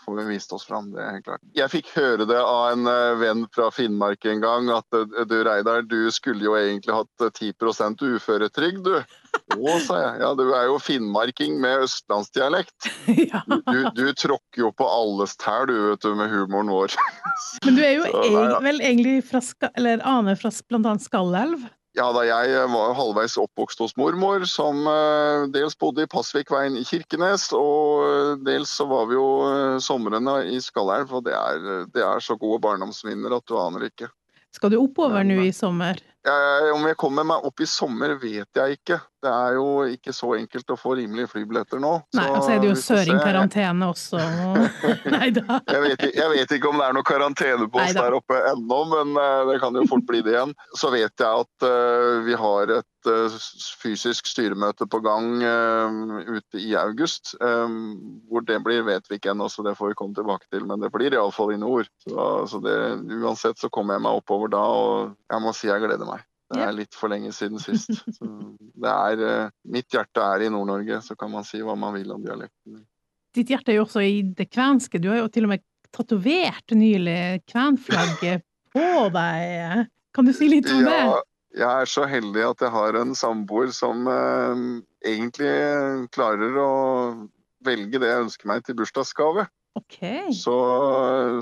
får 0.05 0.23
vi 0.23 0.29
vist 0.31 0.55
oss 0.57 0.65
fram. 0.65 0.89
Det 0.95 1.03
er 1.05 1.19
helt 1.19 1.27
klart. 1.27 1.43
Jeg 1.57 1.73
fikk 1.73 1.91
høre 1.99 2.25
det 2.29 2.39
av 2.41 2.73
en 2.73 2.89
venn 3.21 3.45
fra 3.53 3.69
Finnmark 3.75 4.25
en 4.31 4.41
gang, 4.41 4.71
at 4.73 5.29
du 5.29 5.37
Reidar, 5.45 5.85
du 5.85 6.02
skulle 6.11 6.45
jo 6.45 6.55
egentlig 6.59 6.95
hatt 6.97 7.25
eh, 7.25 7.31
10 7.31 8.17
uføretrygd, 8.17 8.83
du. 8.87 8.97
Å, 9.57 9.75
sa 9.85 9.99
jeg. 10.01 10.15
Ja, 10.23 10.31
du 10.39 10.45
er 10.51 10.67
jo 10.71 10.79
finnmarking 10.83 11.61
med 11.63 11.87
østlandsdialekt. 11.87 12.91
Du, 13.53 13.61
Du, 13.73 13.79
du 13.95 14.07
tråkker 14.17 14.65
jo 14.65 14.71
på 14.77 14.87
alles 14.87 15.37
tær, 15.41 15.67
du, 15.71 15.75
vet 15.91 16.03
du, 16.05 16.15
med 16.19 16.31
humoren 16.33 16.71
vår. 16.73 16.97
Men 17.67 17.79
du 17.79 17.85
er 17.85 17.95
jo 18.01 18.09
Så, 18.13 18.25
ja. 18.33 18.59
vel 18.65 18.83
egentlig 18.83 19.21
fra, 19.29 19.43
eller 19.77 20.03
aner 20.09 20.39
fra 20.39 20.53
bl.a. 20.69 20.97
Skallelv? 21.03 21.69
Ja, 21.93 22.07
da 22.17 22.23
jeg 22.25 22.53
var 22.73 22.87
jo 22.89 22.97
halvveis 22.97 23.35
oppvokst 23.37 23.83
hos 23.85 23.93
mormor, 24.01 24.47
som 24.49 24.87
eh, 24.89 25.43
dels 25.53 25.77
bodde 25.77 26.07
i 26.07 26.09
Pasvikveien 26.09 26.79
i 26.81 26.87
Kirkenes, 26.89 27.51
og 27.53 28.07
eh, 28.07 28.31
dels 28.47 28.73
så 28.79 28.87
var 28.89 29.11
vi 29.11 29.19
jo 29.19 29.27
eh, 29.51 29.77
somrene 29.85 30.39
i 30.49 30.61
Skallelv, 30.65 31.13
og 31.13 31.27
det 31.27 31.37
er, 31.37 31.85
det 31.93 32.07
er 32.07 32.25
så 32.25 32.39
gode 32.41 32.63
barndomsminner 32.65 33.37
at 33.37 33.45
du 33.45 33.59
aner 33.61 33.91
ikke. 33.91 34.09
Skal 34.53 34.73
du 34.75 34.79
oppover 34.83 35.25
nå 35.25 35.41
i 35.47 35.53
sommer? 35.57 36.01
Jeg, 36.23 36.73
om 36.75 36.85
jeg 36.87 36.99
kommer 37.01 37.27
meg 37.27 37.47
opp 37.49 37.63
i 37.65 37.69
sommer, 37.69 38.15
vet 38.21 38.61
jeg 38.61 38.79
ikke. 38.79 39.01
Det 39.23 39.31
er 39.31 39.55
jo 39.55 39.67
ikke 39.87 40.11
så 40.15 40.33
enkelt 40.35 40.73
å 40.75 40.77
få 40.79 40.97
rimelige 40.99 41.31
flybilletter 41.31 41.79
nå. 41.83 41.93
Nei, 42.19 42.25
og 42.33 42.41
så 42.43 42.57
er 42.57 42.63
det 42.63 42.73
jo 42.73 42.79
søring-karantene 42.81 43.87
også. 43.93 44.19
Nei 45.15 45.29
da. 45.37 45.61
Jeg 45.71 45.83
vet, 45.85 46.07
jeg 46.19 46.33
vet 46.33 46.55
ikke 46.57 46.73
om 46.73 46.81
det 46.81 46.89
er 46.89 46.97
noe 46.97 47.07
karantene 47.07 47.69
på 47.69 47.79
oss 47.79 47.93
Neida. 47.93 48.09
der 48.09 48.17
oppe 48.19 48.41
ennå, 48.51 48.81
men 48.91 49.13
eh, 49.23 49.43
det 49.53 49.61
kan 49.63 49.79
jo 49.79 49.85
fort 49.93 50.09
bli 50.09 50.25
det 50.27 50.35
igjen. 50.35 50.57
Så 50.79 50.91
vet 50.91 51.15
jeg 51.23 51.45
at 51.45 51.69
uh, 51.69 52.19
vi 52.27 52.35
har 52.41 52.75
et 52.81 53.13
uh, 53.13 53.39
fysisk 53.85 54.27
styremøte 54.33 54.91
på 54.91 55.03
gang 55.07 55.31
uh, 55.47 56.19
ute 56.27 56.59
i 56.59 56.75
august. 56.83 57.37
Um, 57.39 58.27
hvor 58.27 58.43
det 58.49 58.59
blir, 58.67 58.83
vet 58.91 59.07
vi 59.07 59.21
ikke 59.21 59.37
ennå, 59.37 59.47
så 59.53 59.63
det 59.63 59.77
får 59.79 59.93
vi 59.93 60.01
komme 60.03 60.19
tilbake 60.19 60.51
til. 60.51 60.67
Men 60.67 60.83
det 60.83 60.91
blir 60.91 61.15
iallfall 61.15 61.55
i 61.55 61.63
nord. 61.63 61.87
Så, 62.03 62.27
så 62.51 62.63
det, 62.67 62.77
uansett 63.23 63.63
så 63.63 63.71
kommer 63.71 64.01
jeg 64.01 64.07
meg 64.09 64.19
oppover 64.19 64.51
da, 64.51 64.67
og 64.67 65.17
jeg 65.31 65.47
må 65.47 65.55
si 65.55 65.71
jeg 65.71 65.87
gleder 65.87 66.11
meg. 66.11 66.27
Det 66.53 66.63
er 66.65 66.77
litt 66.77 66.97
for 66.99 67.13
lenge 67.13 67.33
siden 67.35 67.61
sist. 67.67 67.91
Så 68.17 68.29
det 68.83 68.93
er, 68.93 69.25
eh, 69.29 69.53
mitt 69.75 69.93
hjerte 69.93 70.25
er 70.25 70.47
i 70.47 70.53
Nord-Norge, 70.53 71.01
så 71.05 71.17
kan 71.19 71.33
man 71.33 71.47
si 71.49 71.63
hva 71.65 71.77
man 71.79 71.97
vil 71.97 72.13
om 72.15 72.25
dialekten. 72.25 72.83
Ditt 73.33 73.53
hjerte 73.53 73.73
er 73.73 73.81
jo 73.81 73.87
også 73.87 74.05
i 74.05 74.21
det 74.37 74.51
kvenske. 74.53 75.01
Du 75.01 75.09
har 75.13 75.23
jo 75.23 75.31
til 75.33 75.49
og 75.49 75.55
med 75.55 75.65
tatovert 75.93 76.75
nylig 76.77 77.43
kvenflagget 77.49 78.45
på 78.73 78.89
deg. 79.13 79.87
Kan 80.13 80.29
du 80.29 80.33
si 80.37 80.49
litt 80.53 80.69
om 80.73 80.85
det? 80.85 80.97
Ja, 81.01 81.21
jeg 81.53 81.85
er 81.85 81.89
så 81.89 82.07
heldig 82.09 82.45
at 82.49 82.65
jeg 82.65 82.73
har 82.73 82.97
en 83.01 83.15
samboer 83.17 83.73
som 83.77 84.09
eh, 84.09 84.63
egentlig 85.13 85.55
klarer 86.13 86.61
å 86.61 86.71
velge 87.65 88.01
det 88.03 88.09
jeg 88.11 88.27
ønsker 88.27 88.51
meg 88.51 88.65
til 88.67 88.77
bursdagsgave. 88.81 89.47
Ok. 89.79 89.99
Så, 90.37 90.55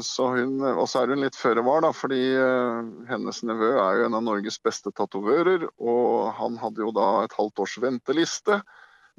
så 0.07 0.27
hun, 0.37 0.61
og 0.63 0.85
så 0.89 1.03
er 1.03 1.15
hun 1.15 1.25
litt 1.25 1.39
føre 1.39 1.65
var, 1.67 1.83
da, 1.83 1.91
fordi 1.97 2.21
eh, 2.39 2.91
hennes 3.11 3.43
nevø 3.47 3.73
er 3.75 4.01
jo 4.01 4.07
en 4.07 4.19
av 4.21 4.27
Norges 4.27 4.61
beste 4.63 4.93
tatovører. 4.95 5.67
Og 5.83 6.31
han 6.39 6.59
hadde 6.63 6.85
jo 6.85 6.93
da 6.95 7.09
et 7.25 7.35
halvt 7.39 7.65
års 7.65 7.75
venteliste. 7.83 8.61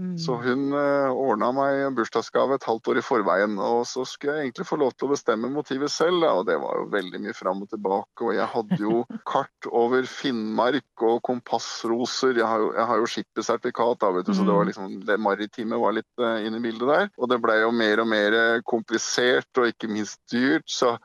Mm. 0.02 0.16
Så 0.18 0.36
hun 0.42 0.72
uh, 0.74 1.12
ordna 1.14 1.52
meg 1.54 1.84
en 1.86 1.96
bursdagsgave 1.98 2.56
et 2.58 2.66
halvt 2.66 2.90
år 2.90 3.00
i 3.02 3.04
forveien. 3.06 3.54
Og 3.62 3.84
så 3.86 4.02
skulle 4.10 4.40
jeg 4.40 4.48
egentlig 4.48 4.66
få 4.66 4.80
lov 4.82 4.96
til 4.96 5.08
å 5.08 5.12
bestemme 5.14 5.52
motivet 5.54 5.94
selv, 5.94 6.26
og 6.26 6.48
det 6.50 6.58
var 6.64 6.80
jo 6.80 6.90
veldig 6.96 7.22
mye 7.22 7.36
fram 7.38 7.62
og 7.62 7.70
tilbake. 7.70 8.26
Og 8.26 8.34
jeg 8.38 8.50
hadde 8.56 8.80
jo 8.82 9.04
kart 9.32 9.70
over 9.70 10.10
Finnmark 10.10 11.06
og 11.06 11.22
kompassroser. 11.28 12.42
Jeg 12.42 12.50
har 12.50 12.66
jo, 12.66 12.74
jeg 12.80 12.90
har 12.92 13.04
jo 13.04 13.10
skippersertifikat, 13.16 14.08
du, 14.26 14.34
så 14.34 14.46
det 14.48 14.58
var 14.58 14.70
liksom, 14.72 15.00
det 15.06 15.20
maritime 15.22 15.78
var 15.82 15.98
litt 16.00 16.24
uh, 16.24 16.40
inne 16.42 16.58
i 16.58 16.66
bildet 16.66 16.90
der. 16.90 17.10
Og 17.22 17.30
det 17.30 17.42
ble 17.44 17.62
jo 17.62 17.72
mer 17.76 18.02
og 18.02 18.10
mer 18.10 18.38
eh, 18.38 18.62
komplisert, 18.68 19.50
og 19.60 19.70
ikke 19.70 19.92
minst 19.92 20.22
dyrt. 20.32 20.66
så 20.72 20.96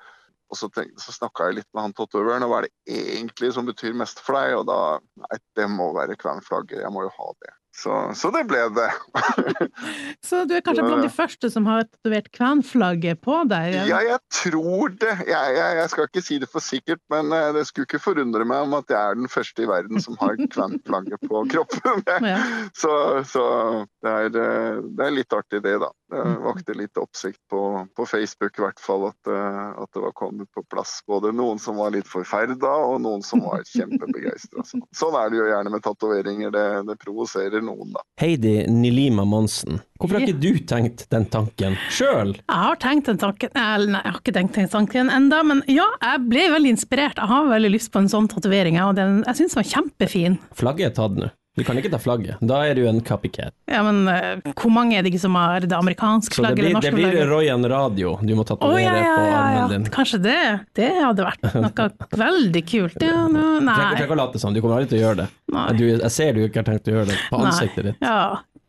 og 0.46 0.58
så, 0.58 0.68
tenk- 0.70 0.94
så 1.02 1.10
snakka 1.10 1.48
jeg 1.48 1.56
litt 1.58 1.68
med 1.74 1.88
han 1.88 1.94
tatovøren, 1.96 2.44
og 2.46 2.52
hva 2.52 2.60
er 2.60 2.68
det 2.68 2.98
egentlig 3.00 3.48
som 3.56 3.66
betyr 3.66 3.96
mest 3.98 4.20
for 4.22 4.38
deg? 4.38 4.54
Og 4.60 4.66
da 4.68 4.78
Nei, 5.24 5.38
det 5.58 5.66
må 5.72 5.88
være 5.96 6.14
kvernflagget. 6.20 6.84
Jeg 6.84 6.92
må 6.94 7.02
jo 7.02 7.10
ha 7.16 7.30
det. 7.42 7.54
Så, 7.76 7.92
så 8.16 8.30
det 8.32 8.46
ble 8.48 8.62
det. 8.72 8.88
Så 10.26 10.44
du 10.48 10.54
er 10.56 10.62
kanskje 10.64 10.84
blant 10.86 11.04
de 11.04 11.10
første 11.12 11.50
som 11.52 11.66
har 11.68 11.84
tatovert 11.84 12.30
kvenflagget 12.32 13.20
på 13.24 13.42
deg? 13.50 13.76
Ja, 13.90 13.98
jeg 14.06 14.18
tror 14.32 14.94
det. 14.96 15.12
Jeg, 15.28 15.56
jeg, 15.58 15.76
jeg 15.82 15.92
skal 15.92 16.08
ikke 16.08 16.22
si 16.24 16.38
det 16.40 16.48
for 16.52 16.64
sikkert, 16.64 17.02
men 17.12 17.34
eh, 17.36 17.50
det 17.56 17.66
skulle 17.68 17.84
ikke 17.88 18.00
forundre 18.00 18.46
meg 18.48 18.64
om 18.64 18.78
at 18.78 18.88
jeg 18.92 18.96
er 18.96 19.20
den 19.20 19.28
første 19.28 19.66
i 19.66 19.68
verden 19.68 20.00
som 20.02 20.16
har 20.22 20.40
kvenflagget 20.54 21.28
på 21.28 21.44
kroppen. 21.52 22.02
Ja. 22.24 22.40
Så, 22.80 22.90
så 23.28 23.42
det, 24.04 24.10
er, 24.10 24.34
eh, 24.40 24.80
det 24.96 25.04
er 25.06 25.14
litt 25.14 25.34
artig 25.36 25.60
det, 25.64 25.76
da. 25.82 25.90
Det 26.10 26.22
vakte 26.38 26.74
litt 26.78 26.98
oppsikt 27.00 27.40
på, 27.50 27.60
på 27.96 28.04
Facebook 28.06 28.58
i 28.58 28.62
hvert 28.62 28.78
fall 28.82 29.08
at, 29.08 29.30
eh, 29.30 29.70
at 29.82 29.90
det 29.90 30.02
var 30.04 30.12
kommet 30.14 30.46
på 30.54 30.62
plass. 30.70 31.00
Både 31.06 31.32
noen 31.34 31.58
som 31.58 31.80
var 31.80 31.90
litt 31.96 32.06
forferda, 32.06 32.70
og 32.86 33.00
noen 33.02 33.24
som 33.26 33.42
var 33.42 33.64
kjempebegeistra. 33.74 34.62
Sånn 34.94 35.16
er 35.18 35.32
det 35.32 35.40
jo 35.40 35.48
gjerne 35.50 35.72
med 35.74 35.82
tatoveringer. 35.82 36.52
Det, 36.54 36.66
det 36.86 36.96
provoserer 37.02 37.64
noen, 37.64 37.90
da. 37.96 38.04
Heidi 38.22 38.54
Nilima 38.70 39.24
Monsen, 39.26 39.80
hvorfor 39.98 40.20
har 40.20 40.28
ikke 40.28 40.44
du 40.44 40.62
tenkt 40.70 41.08
den 41.10 41.26
tanken 41.32 41.74
sjøl? 41.90 42.36
Jeg 42.38 42.60
har 42.68 42.78
tenkt 42.82 43.10
den 43.10 43.18
tanken, 43.22 43.50
eller 43.58 43.96
nei, 43.96 44.04
jeg 44.04 44.14
har 44.14 44.22
ikke 44.22 44.36
tenkt 44.38 44.60
den 44.60 44.70
tanken 44.76 45.10
enda, 45.10 45.42
men 45.46 45.64
ja, 45.66 45.88
jeg 46.04 46.22
ble 46.30 46.46
veldig 46.54 46.76
inspirert. 46.76 47.18
Jeg 47.18 47.32
har 47.32 47.50
veldig 47.50 47.72
lyst 47.74 47.90
på 47.90 48.04
en 48.04 48.12
sånn 48.12 48.30
tatovering, 48.30 48.78
og 48.84 48.94
den, 49.00 49.24
jeg 49.26 49.42
syns 49.42 49.58
den 49.58 49.62
var 49.64 49.72
kjempefin. 49.74 50.38
Flagget 50.54 50.92
er 50.92 50.96
tatt 51.00 51.18
nå. 51.18 51.32
Du 51.56 51.64
kan 51.64 51.78
ikke 51.80 51.88
ta 51.88 51.98
flagget. 52.00 52.40
Da 52.44 52.58
er 52.68 52.76
du 52.76 52.82
en 52.84 52.98
copycat. 53.00 53.54
Ja, 53.70 53.80
men 53.86 54.04
uh, 54.10 54.52
hvor 54.60 54.72
mange 54.72 54.98
er 54.98 55.04
det 55.04 55.14
ikke 55.14 55.22
som 55.22 55.38
har 55.40 55.64
det 55.64 55.72
amerikanske 55.72 56.36
flagget 56.36 56.66
eller 56.66 56.84
det 56.84 56.92
blir 56.92 57.08
flagget? 57.08 57.30
Royan 57.30 57.64
Radio 57.72 58.16
du 58.20 58.34
må 58.36 58.44
tatovere 58.44 58.76
oh, 58.76 58.82
ja, 58.82 58.92
ja, 59.00 59.14
på 59.16 59.24
ja, 59.24 59.38
armen 59.40 59.72
din. 59.72 59.86
Kanskje 59.94 60.20
det. 60.26 60.42
Det 60.76 60.90
hadde 61.00 61.24
vært 61.24 61.46
noe 61.56 61.88
veldig 62.26 62.62
kult. 62.68 62.98
Ja, 63.00 63.24
no, 63.24 63.46
nei. 63.56 63.72
trenger 63.72 63.96
nei. 63.96 64.04
ikke 64.04 64.18
å 64.18 64.20
late 64.20 64.42
som, 64.42 64.52
du 64.52 64.60
kommer 64.60 64.82
aldri 64.82 64.92
til 64.92 65.00
å 65.00 65.04
gjøre 65.06 65.20
det. 65.22 65.30
Nei. 65.56 65.66
Du, 65.80 65.86
jeg 65.94 66.12
ser 66.12 66.36
du 66.36 66.44
ikke 66.44 66.60
har 66.60 66.68
tenkt 66.68 66.92
å 66.92 66.98
gjøre 66.98 67.08
det 67.14 67.18
på 67.30 67.40
Nei. 67.40 67.48
ansiktet 67.48 67.90
ditt. 67.90 68.04
Ja, 68.04 68.20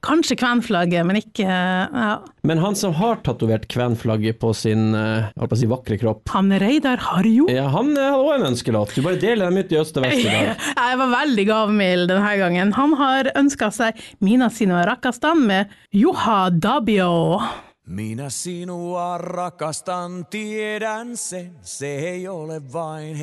Kanskje 0.08 0.38
kvenflagget, 0.39 1.04
men 1.06 1.20
ikke 1.20 1.43
ja. 1.48 2.13
Men 2.48 2.62
han 2.63 2.78
som 2.80 2.93
har 2.96 3.20
tatovert 3.26 3.65
kvenflagget 3.67 4.39
på 4.39 4.54
sin 4.56 4.96
eh, 4.96 5.28
jeg 5.36 5.50
på 5.52 5.58
å 5.58 5.60
si, 5.60 5.67
vakre 5.67 5.98
kropp, 6.00 6.24
Han 6.32 6.54
Reidar 6.63 7.02
Harjo. 7.10 7.50
ja, 7.52 7.67
han 7.74 7.91
eh, 7.98 8.08
har 8.13 8.24
òg 8.24 8.38
en 8.38 8.48
ønskelåt. 8.54 8.96
Du 8.96 9.04
bare 9.04 9.20
deler 9.20 9.52
dem 9.52 9.60
ut 9.60 9.76
i 9.76 9.80
øst 9.82 10.00
og 10.00 10.08
vest 10.08 10.24
i 10.24 10.32
dag. 10.32 10.65
Jeg 10.88 11.00
var 11.04 11.13
veldig 11.17 11.48
gavmild 11.52 12.08
denne 12.13 12.34
gangen. 12.39 12.74
Han 12.80 12.96
har 13.04 13.32
ønska 13.36 13.72
seg 13.76 14.00
Mina 14.24 14.48
Sino 14.50 14.80
Rakastan 14.88 15.43
med 15.50 15.76
Joha 15.91 16.48
Dabio. 16.50 17.41
Minä 17.88 18.30
sinua 18.30 19.17
rakastan, 19.17 20.26
tiedän 20.26 21.17
sen, 21.17 21.60
se 21.63 21.88
ei 21.88 22.28
ole 22.28 22.60
vain 22.60 23.15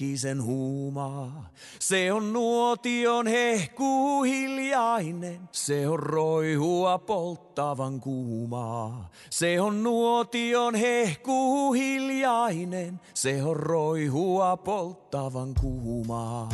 hetkisen 0.00 0.42
huumaa. 0.42 1.50
Se 1.78 2.12
on 2.12 2.32
nuotion 2.32 3.26
hehkuu 3.26 4.22
hiljainen, 4.22 5.40
se 5.52 5.88
on 5.88 5.98
roihua 5.98 6.98
polttavan 6.98 8.00
kuumaa. 8.00 9.10
Se 9.30 9.60
on 9.60 9.82
nuotion 9.82 10.74
hehkuu 10.74 11.72
hiljainen, 11.72 13.00
se 13.14 13.42
on 13.42 13.56
roihua 13.56 14.56
polttavan 14.56 15.54
kuumaa. 15.60 16.48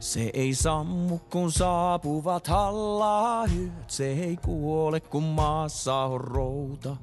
Se 0.00 0.30
ei 0.34 0.54
sammu 0.54 1.18
kun 1.18 1.52
saapuvat 1.52 2.46
hallaahyöt, 2.46 3.90
se 3.90 4.12
ei 4.12 4.36
kuole 4.36 5.00
kun 5.00 5.22
maassa 5.22 5.94
on 5.94 6.20
routa. 6.20 6.96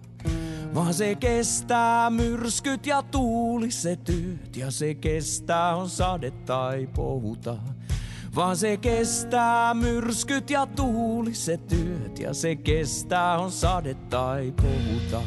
Vaan 0.75 0.93
se 0.93 1.15
kestää 1.15 2.09
myrskyt 2.09 2.85
ja 2.85 3.01
tuuliset 3.01 4.09
yöt 4.09 4.57
ja 4.57 4.71
se 4.71 4.93
kestää 4.93 5.75
on 5.75 5.89
sade 5.89 6.31
tai 6.31 6.87
pouta. 6.95 7.57
Vaan 8.35 8.57
se 8.57 8.77
kestää 8.77 9.73
myrskyt 9.73 10.49
ja 10.49 10.65
tuuliset 10.65 11.71
yöt 11.71 12.19
ja 12.19 12.33
se 12.33 12.55
kestää 12.55 13.37
on 13.37 13.51
sade 13.51 13.93
tai 13.93 14.53
pouta. 14.61 15.21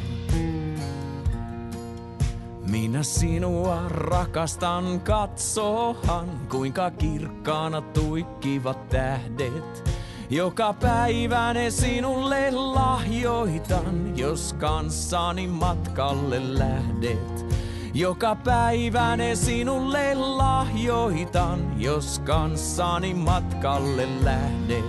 Minä 2.70 3.02
sinua 3.02 3.88
rakastan, 3.88 5.00
katsohan 5.00 6.40
kuinka 6.50 6.90
kirkkaana 6.90 7.80
tuikkivat 7.80 8.88
tähdet. 8.88 10.04
Joka 10.31 10.73
päivä 10.73 11.53
ne 11.53 11.71
sinulle 11.71 12.51
lahjoitan, 12.51 14.19
jos 14.19 14.53
kanssani 14.53 15.47
matkalle 15.47 16.59
lähdet. 16.59 17.47
Joka 17.95 18.35
päivä 18.35 19.17
ne 19.17 19.35
sinulle 19.35 20.15
lahjoitan, 20.15 21.81
jos 21.81 22.19
kanssani 22.19 23.15
matkalle 23.15 24.09
lähdet. 24.25 24.85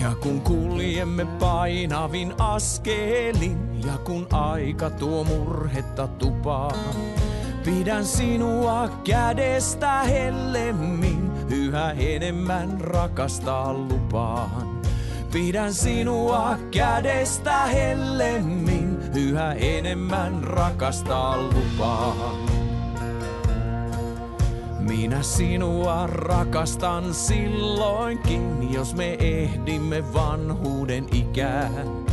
Ja 0.00 0.14
kun 0.20 0.40
kuljemme 0.40 1.24
painavin 1.24 2.34
askelin, 2.38 3.80
ja 3.86 3.98
kun 4.04 4.26
aika 4.32 4.90
tuo 4.90 5.24
murhetta 5.24 6.08
tupaa, 6.08 6.72
pidän 7.64 8.04
sinua 8.04 8.88
kädestä 9.04 10.02
hellemmin, 10.02 11.23
yhä 11.54 11.90
enemmän 11.90 12.80
rakastaa 12.80 13.74
lupaan. 13.74 14.80
Pidän 15.32 15.74
sinua 15.74 16.58
kädestä 16.70 17.66
hellemmin, 17.66 18.98
yhä 19.14 19.52
enemmän 19.52 20.44
rakastaa 20.44 21.36
lupaan. 21.42 22.36
Minä 24.78 25.22
sinua 25.22 26.06
rakastan 26.06 27.14
silloinkin, 27.14 28.72
jos 28.72 28.94
me 28.94 29.16
ehdimme 29.20 30.14
vanhuuden 30.14 31.06
ikään. 31.12 32.04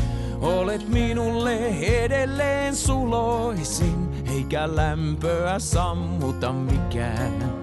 Olet 0.42 0.90
minulle 0.90 1.68
edelleen 1.82 2.76
suloisin, 2.76 4.10
eikä 4.36 4.76
lämpöä 4.76 5.60
sammuta 5.60 6.54
mikään. 6.54 7.61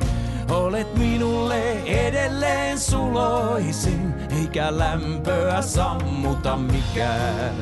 Olet 0.50 0.94
minulle 0.94 1.72
edelleen 1.82 2.78
suloisin, 2.78 4.14
eikä 4.40 4.78
lämpöä 4.78 5.62
sammuta 5.62 6.56
mikään. 6.56 7.54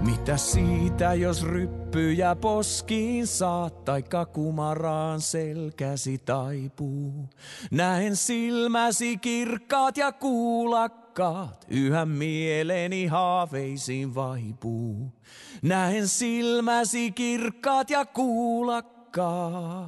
Mitä 0.00 0.36
siitä, 0.36 1.14
jos 1.14 1.42
ryppyjä 1.42 2.36
poskiin 2.36 3.26
saat, 3.26 3.84
taikka 3.84 4.26
kumaraan 4.26 5.20
selkäsi 5.20 6.18
taipuu? 6.18 7.28
Näen 7.70 8.16
silmäsi 8.16 9.16
kirkkaat 9.16 9.96
ja 9.96 10.12
kuulakkaat, 10.12 11.05
yhä 11.68 12.06
mieleeni 12.06 13.06
haaveisiin 13.06 14.14
vaipuu. 14.14 15.12
Näen 15.62 16.08
silmäsi 16.08 17.12
kirkkaat 17.12 17.90
ja 17.90 18.04
kuulakkaat. 18.04 19.86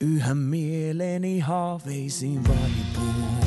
Yhä 0.00 0.34
mieleeni 0.34 1.40
haaveisiin 1.40 2.48
vaipuu. 2.48 3.41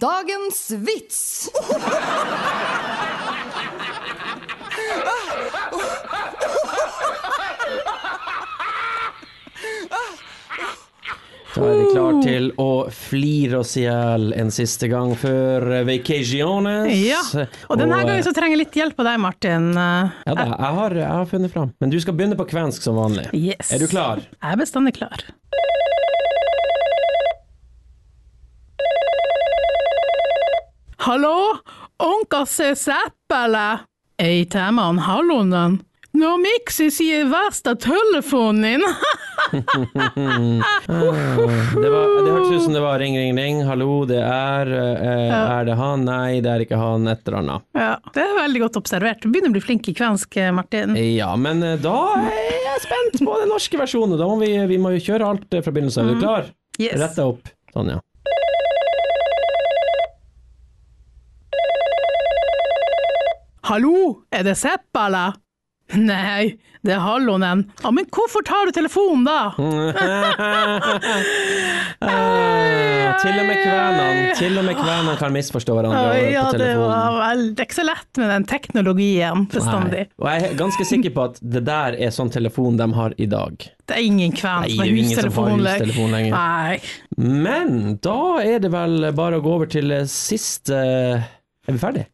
Dagens 0.00 0.70
vits! 0.70 1.50
Da 11.50 11.66
er 11.66 11.74
vi 11.76 11.86
klar 11.90 12.20
til 12.22 12.46
å 12.62 12.68
flire 12.94 13.58
oss 13.60 13.74
i 13.76 13.82
hjel 13.82 14.30
en 14.38 14.52
siste 14.54 14.88
gang 14.88 15.12
før 15.18 15.66
vacationes. 15.84 16.88
Ja, 16.94 17.20
og 17.68 17.76
denne 17.82 17.98
gangen 18.00 18.24
så 18.24 18.32
trenger 18.32 18.56
jeg 18.56 18.62
litt 18.62 18.80
hjelp 18.80 19.02
av 19.02 19.10
deg, 19.10 19.20
Martin. 19.26 19.68
Ja 19.74 20.32
da, 20.38 20.46
jeg 20.46 20.78
har, 20.78 20.96
jeg 21.02 21.10
har 21.10 21.28
funnet 21.34 21.52
fram. 21.52 21.74
Men 21.82 21.92
du 21.92 21.98
skal 22.00 22.16
begynne 22.16 22.38
på 22.40 22.48
kvensk 22.54 22.86
som 22.86 22.96
vanlig. 23.02 23.28
Yes. 23.36 23.74
Er 23.74 23.82
du 23.82 23.90
klar? 23.90 24.24
Jeg 24.38 24.54
er 24.54 24.62
bestandig 24.62 24.96
klar. 24.96 25.28
Hallo, 31.02 31.56
onka 31.98 32.46
se 32.46 32.74
säppälä? 32.76 33.78
Ei 34.22 34.46
han 34.54 34.98
hallonen. 34.98 35.78
Når 36.12 36.38
miksi 36.42 36.90
sier 36.90 37.24
verste 37.30 37.72
telefonen 37.76 38.62
din. 38.62 38.82
Det, 41.80 41.90
var, 41.90 42.24
det 42.24 42.30
hørtes 42.32 42.52
ut 42.52 42.62
som 42.64 42.72
det 42.74 42.80
var 42.82 42.98
ring, 42.98 43.16
ring, 43.18 43.32
ring. 43.38 43.62
Hallo, 43.64 44.04
det 44.06 44.18
er 44.20 44.66
eh, 44.74 45.28
Ja. 45.30 45.38
Er 45.60 45.64
det 45.70 45.74
han? 45.78 46.04
Nei, 46.04 46.40
det 46.44 46.50
er 46.52 46.64
ikke 46.66 46.76
han. 46.80 47.06
Et 47.08 47.22
eller 47.28 47.38
annet. 47.38 47.64
ja, 47.78 47.94
det 48.14 48.20
er 48.26 48.34
veldig 48.42 48.60
godt 48.66 48.76
observert. 48.82 49.22
Du 49.22 49.30
begynner 49.32 49.48
å 49.54 49.56
bli 49.56 49.62
flink 49.64 49.88
i 49.88 49.94
kvensk, 49.96 50.36
Martin. 50.52 50.92
Ja, 51.00 51.30
men 51.40 51.62
eh, 51.64 51.78
da 51.80 51.96
er 52.26 52.52
jeg 52.66 52.84
spent 52.84 53.22
på 53.24 53.38
den 53.40 53.48
norske 53.54 53.80
versjonen. 53.80 54.18
Da 54.20 54.28
må 54.28 54.36
vi, 54.42 54.52
vi 54.74 54.78
må 54.82 54.92
kjøre 54.98 55.30
alt 55.32 55.54
eh, 55.56 55.62
fra 55.64 55.72
begynnelsen. 55.72 56.04
Er 56.04 56.12
du 56.12 56.14
Mhm. 56.18 56.22
klar? 56.26 56.52
Yes. 56.78 56.98
Rett 57.00 57.16
deg 57.16 57.32
opp. 57.32 57.48
Sånn, 57.72 57.94
Hallo, 63.70 64.24
er 64.34 64.42
det 64.42 64.56
Sepp, 64.58 64.88
eller? 64.98 65.36
Nei, 65.94 66.56
det 66.82 66.90
er 66.96 67.04
hallonen. 67.04 67.60
Ja, 67.84 67.92
men 67.94 68.08
hvorfor 68.10 68.42
tar 68.42 68.66
du 68.66 68.72
telefonen 68.74 69.22
da? 69.28 69.52
Ah, 72.02 73.14
til 73.22 73.38
og 73.38 73.46
med 73.46 73.60
kvenene 73.62 74.34
Til 74.40 74.58
og 74.58 74.66
med 74.66 74.74
kvenene 74.74 75.14
kan 75.22 75.34
misforstå 75.36 75.78
hverandre 75.78 76.02
Oi, 76.16 76.26
ja, 76.32 76.48
på 76.48 76.58
det 76.58 76.66
telefonen. 76.66 76.90
var 76.90 77.18
vel 77.20 77.46
Det 77.46 77.62
er 77.62 77.70
ikke 77.70 77.78
så 77.78 77.86
lett 77.86 78.22
med 78.22 78.32
den 78.34 78.50
teknologien 78.56 79.46
bestandig. 79.54 80.04
Og 80.18 80.30
jeg 80.32 80.50
er 80.50 80.60
ganske 80.64 80.90
sikker 80.90 81.14
på 81.14 81.30
at 81.30 81.42
det 81.54 81.66
der 81.70 82.02
er 82.02 82.14
sånn 82.18 82.34
telefon 82.34 82.78
de 82.82 82.92
har 82.98 83.14
i 83.22 83.30
dag. 83.30 83.70
Det 83.86 83.98
er 84.00 84.06
ingen 84.10 84.34
kven 84.34 84.66
som 84.66 84.82
har 84.82 84.94
hustelefon 84.98 86.16
lenger. 86.18 86.34
Nei. 86.34 86.78
Men 87.22 88.00
da 88.02 88.20
er 88.42 88.66
det 88.66 88.74
vel 88.74 89.12
bare 89.14 89.38
å 89.38 89.44
gå 89.46 89.58
over 89.60 89.70
til 89.70 89.94
siste 90.10 90.74
Er 90.82 91.70
vi 91.70 91.78
ferdige? 91.78 92.10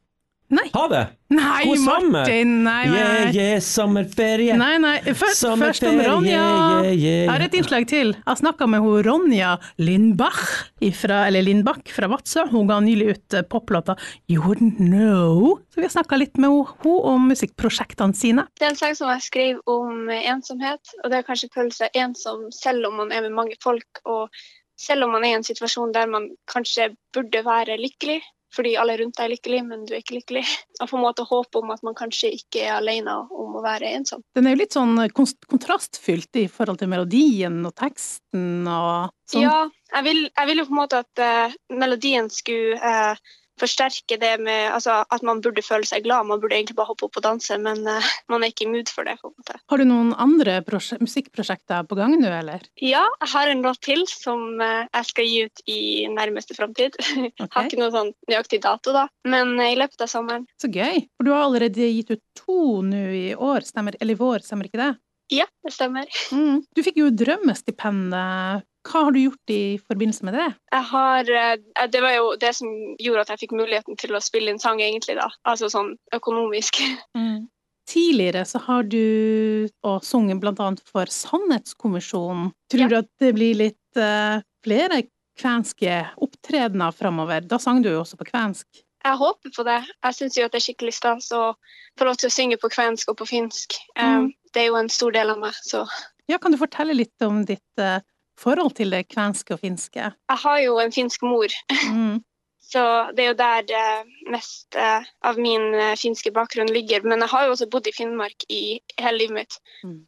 Nei. 0.53 0.69
Ha 0.77 0.91
det! 0.93 1.07
Nei, 1.29 1.65
God 1.67 1.81
sommer! 1.83 2.21
Martin, 2.21 2.51
nei, 2.63 2.87
nei. 2.87 2.99
Yeah, 3.01 3.35
yeah, 3.35 3.61
sommerferie! 3.65 4.55
Nei, 4.55 4.77
nei, 4.79 4.95
først, 5.11 5.41
Sommerferie, 5.41 5.73
først 5.73 5.87
om 5.89 5.99
Ronja. 5.99 6.37
yeah, 6.37 6.91
yeah. 6.93 7.23
Jeg 7.25 7.31
har 7.33 7.45
et 7.49 7.57
innslag 7.59 7.87
til. 7.91 8.13
Jeg 8.15 8.41
snakka 8.43 8.69
med 8.71 8.85
hun 8.85 9.01
Ronja 9.03 9.57
Lindbach, 9.83 10.45
ifra, 10.87 11.25
eller 11.27 11.43
Lindbakk 11.43 11.91
fra 11.91 12.07
Vadsø. 12.13 12.45
Hun 12.53 12.71
ga 12.71 12.79
nylig 12.85 13.09
ut 13.17 13.39
eh, 13.41 13.43
poplåta 13.43 13.97
You 14.31 14.45
Wouldn't 14.45 14.79
Know. 14.79 15.57
Så 15.75 15.83
vi 15.83 15.89
har 15.89 15.95
snakka 15.97 16.21
litt 16.21 16.39
med 16.39 16.53
henne 16.53 16.77
hun 16.85 17.01
om 17.17 17.27
musikkprosjektene 17.33 18.15
sine. 18.15 18.47
Det 18.55 18.69
er 18.69 18.77
en 18.77 18.79
sang 18.79 18.95
som 18.95 19.11
jeg 19.17 19.27
skrev 19.27 19.59
om 19.67 20.07
ensomhet, 20.15 20.95
og 21.03 21.11
det 21.11 21.19
er 21.19 21.27
kanskje 21.27 21.51
følelse 21.57 21.91
av 21.91 22.01
ensom 22.07 22.47
selv 22.55 22.87
om 22.87 23.01
man 23.03 23.11
er 23.11 23.27
med 23.27 23.35
mange 23.35 23.59
folk, 23.65 23.99
og 24.07 24.31
selv 24.79 25.07
om 25.07 25.15
man 25.17 25.25
er 25.27 25.35
i 25.35 25.41
en 25.41 25.47
situasjon 25.47 25.91
der 25.97 26.07
man 26.07 26.31
kanskje 26.53 26.93
burde 27.17 27.43
være 27.47 27.79
lykkelig, 27.81 28.21
fordi 28.57 28.75
alle 28.81 28.97
rundt 29.01 29.19
deg 29.19 29.27
er 29.27 29.33
lykkelig, 29.35 29.63
men 29.69 29.85
du 29.87 29.95
er 29.95 30.03
ikke 30.03 30.19
lykkelig. 30.19 30.45
Og 30.81 30.91
på 30.91 30.99
en 30.99 31.05
måte 31.05 31.27
håp 31.29 31.61
om 31.61 31.73
at 31.75 31.85
man 31.87 31.97
kanskje 31.99 32.33
ikke 32.39 32.65
er 32.67 32.77
alene 32.79 33.19
om 33.31 33.57
å 33.59 33.65
være 33.65 33.93
ensom. 33.99 34.25
Den 34.37 34.49
er 34.49 34.57
jo 34.57 34.63
litt 34.63 34.77
sånn 34.77 34.99
kontrastfylt 35.13 36.43
i 36.43 36.47
forhold 36.53 36.81
til 36.83 36.93
melodien 36.93 37.63
og 37.67 37.75
teksten 37.79 38.67
og 38.69 39.13
sånn. 39.31 39.47
Ja, 39.47 39.59
jeg 39.95 40.09
vil, 40.09 40.23
jeg 40.29 40.51
vil 40.51 40.63
jo 40.63 40.69
på 40.69 40.77
en 40.77 40.83
måte 40.83 41.03
at 41.05 41.23
uh, 41.23 41.57
melodien 41.73 42.31
skulle 42.33 42.77
eh, 42.77 43.27
forsterke 43.61 44.19
det 44.21 44.33
med 44.43 44.71
altså, 44.75 45.01
at 45.13 45.25
man 45.27 45.41
burde 45.45 45.65
føle 45.65 45.87
seg 45.89 46.05
glad. 46.07 46.29
Man 46.29 46.41
burde 46.43 46.57
egentlig 46.59 46.77
bare 46.79 46.91
hoppe 46.91 47.09
opp 47.09 47.19
og 47.21 47.25
danse, 47.25 47.59
men 47.63 47.83
uh, 47.89 48.11
man 48.33 48.45
er 48.45 48.53
ikke 48.53 48.67
i 48.67 48.71
mood 48.73 48.91
for 48.93 49.09
det. 49.09 49.17
på 49.21 49.31
en 49.31 49.37
måte. 49.37 49.59
Har 49.73 49.81
du 49.81 49.87
noen 49.89 50.13
andre 50.21 50.59
musikkprosjekter 51.03 51.87
på 51.89 51.99
gang 51.99 52.17
nå, 52.21 52.31
eller? 52.31 52.67
Ja, 52.83 53.05
jeg 53.23 53.33
har 53.35 53.53
en 53.53 53.65
låt 53.67 53.83
til 53.87 54.05
som 54.11 54.61
uh, 54.61 54.85
jeg 54.85 55.11
skal 55.11 55.31
gi 55.31 55.41
ut 55.47 55.65
i 55.71 55.81
nærmeste 56.13 56.57
framtid. 56.59 56.99
Har 57.57 57.67
ikke 57.67 57.81
noe 57.81 57.93
sånn 57.95 58.13
nøyaktig 58.29 58.61
dato, 58.65 58.93
da, 58.97 59.07
men 59.29 59.57
uh, 59.61 59.69
i 59.71 59.79
løpet 59.79 60.05
av 60.05 60.13
sommeren. 60.13 60.47
Så 60.61 60.71
gøy. 60.73 61.07
For 61.17 61.27
du 61.27 61.33
har 61.33 61.47
allerede 61.47 61.91
gitt 61.91 62.13
ut 62.13 62.23
to 62.37 62.83
nå 62.85 63.03
i 63.17 63.27
år, 63.35 63.67
stemmer, 63.67 63.97
eller 64.01 64.17
i 64.17 64.21
vår, 64.21 64.45
stemmer 64.45 64.69
ikke 64.69 64.83
det? 64.83 64.93
Ja, 65.33 65.47
det 65.65 65.73
stemmer. 65.75 66.07
Mm. 66.33 66.61
Du 66.75 66.83
fikk 66.87 67.01
jo 67.01 67.11
drømmestipendet. 67.11 68.65
Hva 68.87 69.01
har 69.03 69.11
du 69.11 69.19
gjort 69.19 69.51
i 69.51 69.79
forbindelse 69.83 70.23
med 70.29 70.37
det? 70.39 70.47
Har, 70.93 71.27
eh, 71.31 71.87
det 71.91 72.01
var 72.05 72.13
jo 72.15 72.29
det 72.39 72.53
som 72.55 72.69
gjorde 73.03 73.25
at 73.25 73.33
jeg 73.35 73.41
fikk 73.43 73.57
muligheten 73.59 73.99
til 73.99 74.15
å 74.15 74.23
spille 74.23 74.53
inn 74.53 74.63
sang, 74.63 74.79
egentlig, 74.79 75.17
da. 75.19 75.27
Altså 75.45 75.67
sånn 75.73 75.97
økonomisk. 76.15 76.79
Tidligere 77.87 78.45
så 78.45 78.59
har 78.67 78.83
du 78.83 79.69
og 79.87 80.03
sunget 80.03 80.43
annet 80.59 80.81
for 80.87 81.07
Sannhetskommisjonen. 81.07 82.51
Tror 82.71 82.81
Ja. 82.83 82.89
du 82.89 82.97
at 82.99 83.11
det 83.23 83.35
blir 83.35 83.55
litt 83.55 83.97
uh, 83.99 84.43
flere 84.65 85.05
kvenske 85.39 86.01
opptredener 86.19 86.93
framover? 86.93 87.41
Da 87.47 87.59
sang 87.59 87.83
du 87.83 87.91
jo 87.91 88.01
også 88.03 88.19
på 88.19 88.27
kvensk. 88.27 88.67
Jeg 89.07 89.19
håper 89.21 89.51
på 89.55 89.63
det. 89.65 89.85
Jeg 90.03 90.15
syns 90.15 90.37
jo 90.37 90.45
at 90.47 90.53
det 90.53 90.59
er 90.59 90.67
skikkelig 90.67 90.95
stas 90.97 91.31
å 91.31 91.55
få 91.99 92.09
lov 92.09 92.17
til 92.19 92.27
å 92.27 92.35
synge 92.35 92.59
på 92.59 92.71
kvensk 92.75 93.13
og 93.13 93.21
på 93.21 93.29
finsk. 93.31 93.77
Mm. 93.95 94.07
Mm. 94.27 94.33
Det 94.57 94.65
er 94.65 94.71
jo 94.71 94.79
en 94.81 94.93
stor 94.93 95.13
del 95.13 95.35
av 95.35 95.41
meg, 95.43 95.57
så 95.61 95.85
Ja, 96.27 96.41
kan 96.43 96.55
du 96.55 96.59
fortelle 96.59 96.97
litt 96.97 97.23
om 97.23 97.45
ditt 97.47 97.83
uh, 97.83 98.01
forhold 98.41 98.73
til 98.79 98.95
det 98.95 99.05
kvenske 99.13 99.55
og 99.55 99.61
finske? 99.63 100.09
Jeg 100.11 100.43
har 100.43 100.63
jo 100.65 100.81
en 100.83 100.95
finsk 100.95 101.27
mor. 101.27 101.53
Mm. 101.91 102.25
Så 102.67 102.83
det 103.15 103.23
er 103.23 103.29
jo 103.29 103.39
der 103.39 103.67
det 103.69 104.31
mest 104.33 104.75
eh, 104.75 105.05
av 105.23 105.37
min 105.39 105.69
eh, 105.75 105.93
finske 105.95 106.33
bakgrunn 106.35 106.73
ligger. 106.75 107.05
Men 107.07 107.23
jeg 107.23 107.31
har 107.31 107.45
jo 107.47 107.53
også 107.55 107.69
bodd 107.71 107.87
i 107.87 107.93
Finnmark 107.95 108.47
i 108.51 108.81
hele 108.99 109.21
livet 109.21 109.37
mitt. 109.37 109.59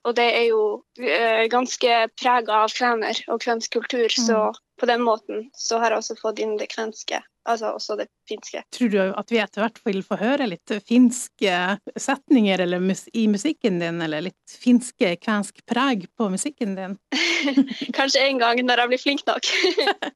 Og 0.02 0.16
det 0.18 0.26
er 0.40 0.48
jo 0.48 0.62
eh, 0.98 1.44
ganske 1.52 2.00
prega 2.18 2.64
av 2.64 2.74
kvener 2.74 3.20
og 3.30 3.44
kvensk 3.44 3.78
kultur, 3.78 4.10
så 4.10 4.48
på 4.80 4.90
den 4.90 5.06
måten 5.06 5.46
så 5.54 5.78
har 5.78 5.94
jeg 5.94 6.02
også 6.02 6.18
fått 6.18 6.42
inn 6.42 6.56
det 6.58 6.72
kvenske. 6.74 7.22
Altså 7.48 7.70
også 7.78 7.96
det 7.96 8.06
finske. 8.28 8.60
Tror 8.76 8.90
du 8.92 8.98
at 9.00 9.32
vi 9.32 9.38
etter 9.40 9.62
hvert 9.64 9.78
vil 9.86 10.02
få 10.04 10.18
høre 10.20 10.46
litt 10.50 10.72
finske 10.84 11.52
setninger 11.96 12.60
eller 12.60 12.82
mus 12.84 13.06
i 13.16 13.24
musikken 13.32 13.78
din, 13.80 14.02
eller 14.04 14.26
litt 14.28 14.56
finske, 14.60 15.14
kvensk 15.22 15.62
preg 15.68 16.04
på 16.18 16.28
musikken 16.32 16.74
din? 16.76 16.98
Kanskje 17.96 18.26
en 18.26 18.42
gang 18.42 18.60
når 18.66 18.82
jeg 18.84 18.92
blir 18.92 19.02
flink 19.02 19.24
nok. 19.28 19.48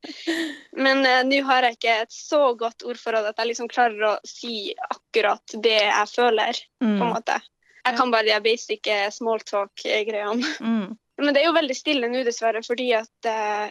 Men 0.84 1.06
eh, 1.06 1.22
nå 1.28 1.40
har 1.48 1.66
jeg 1.66 1.78
ikke 1.78 1.96
et 2.04 2.12
så 2.14 2.42
godt 2.58 2.84
ordforråd 2.88 3.30
at 3.32 3.40
jeg 3.40 3.52
liksom 3.52 3.70
klarer 3.72 4.08
å 4.12 4.16
si 4.28 4.74
akkurat 4.90 5.56
det 5.64 5.78
jeg 5.80 6.12
føler, 6.12 6.60
på 6.82 6.88
en 6.90 7.00
Mm. 7.02 7.08
måte. 7.14 7.38
Jeg 7.82 7.96
kan 7.98 8.10
bare 8.12 8.28
de 8.28 8.36
basic 8.44 8.86
eh, 8.86 9.08
smalltalk-greiene. 9.10 10.44
Mm. 10.62 10.96
Men 11.22 11.34
det 11.36 11.42
er 11.42 11.50
jo 11.50 11.54
veldig 11.54 11.74
stille 11.76 12.08
nå, 12.08 12.22
dessverre, 12.24 12.62
fordi 12.64 12.86
at 12.96 13.26
eh, 13.28 13.68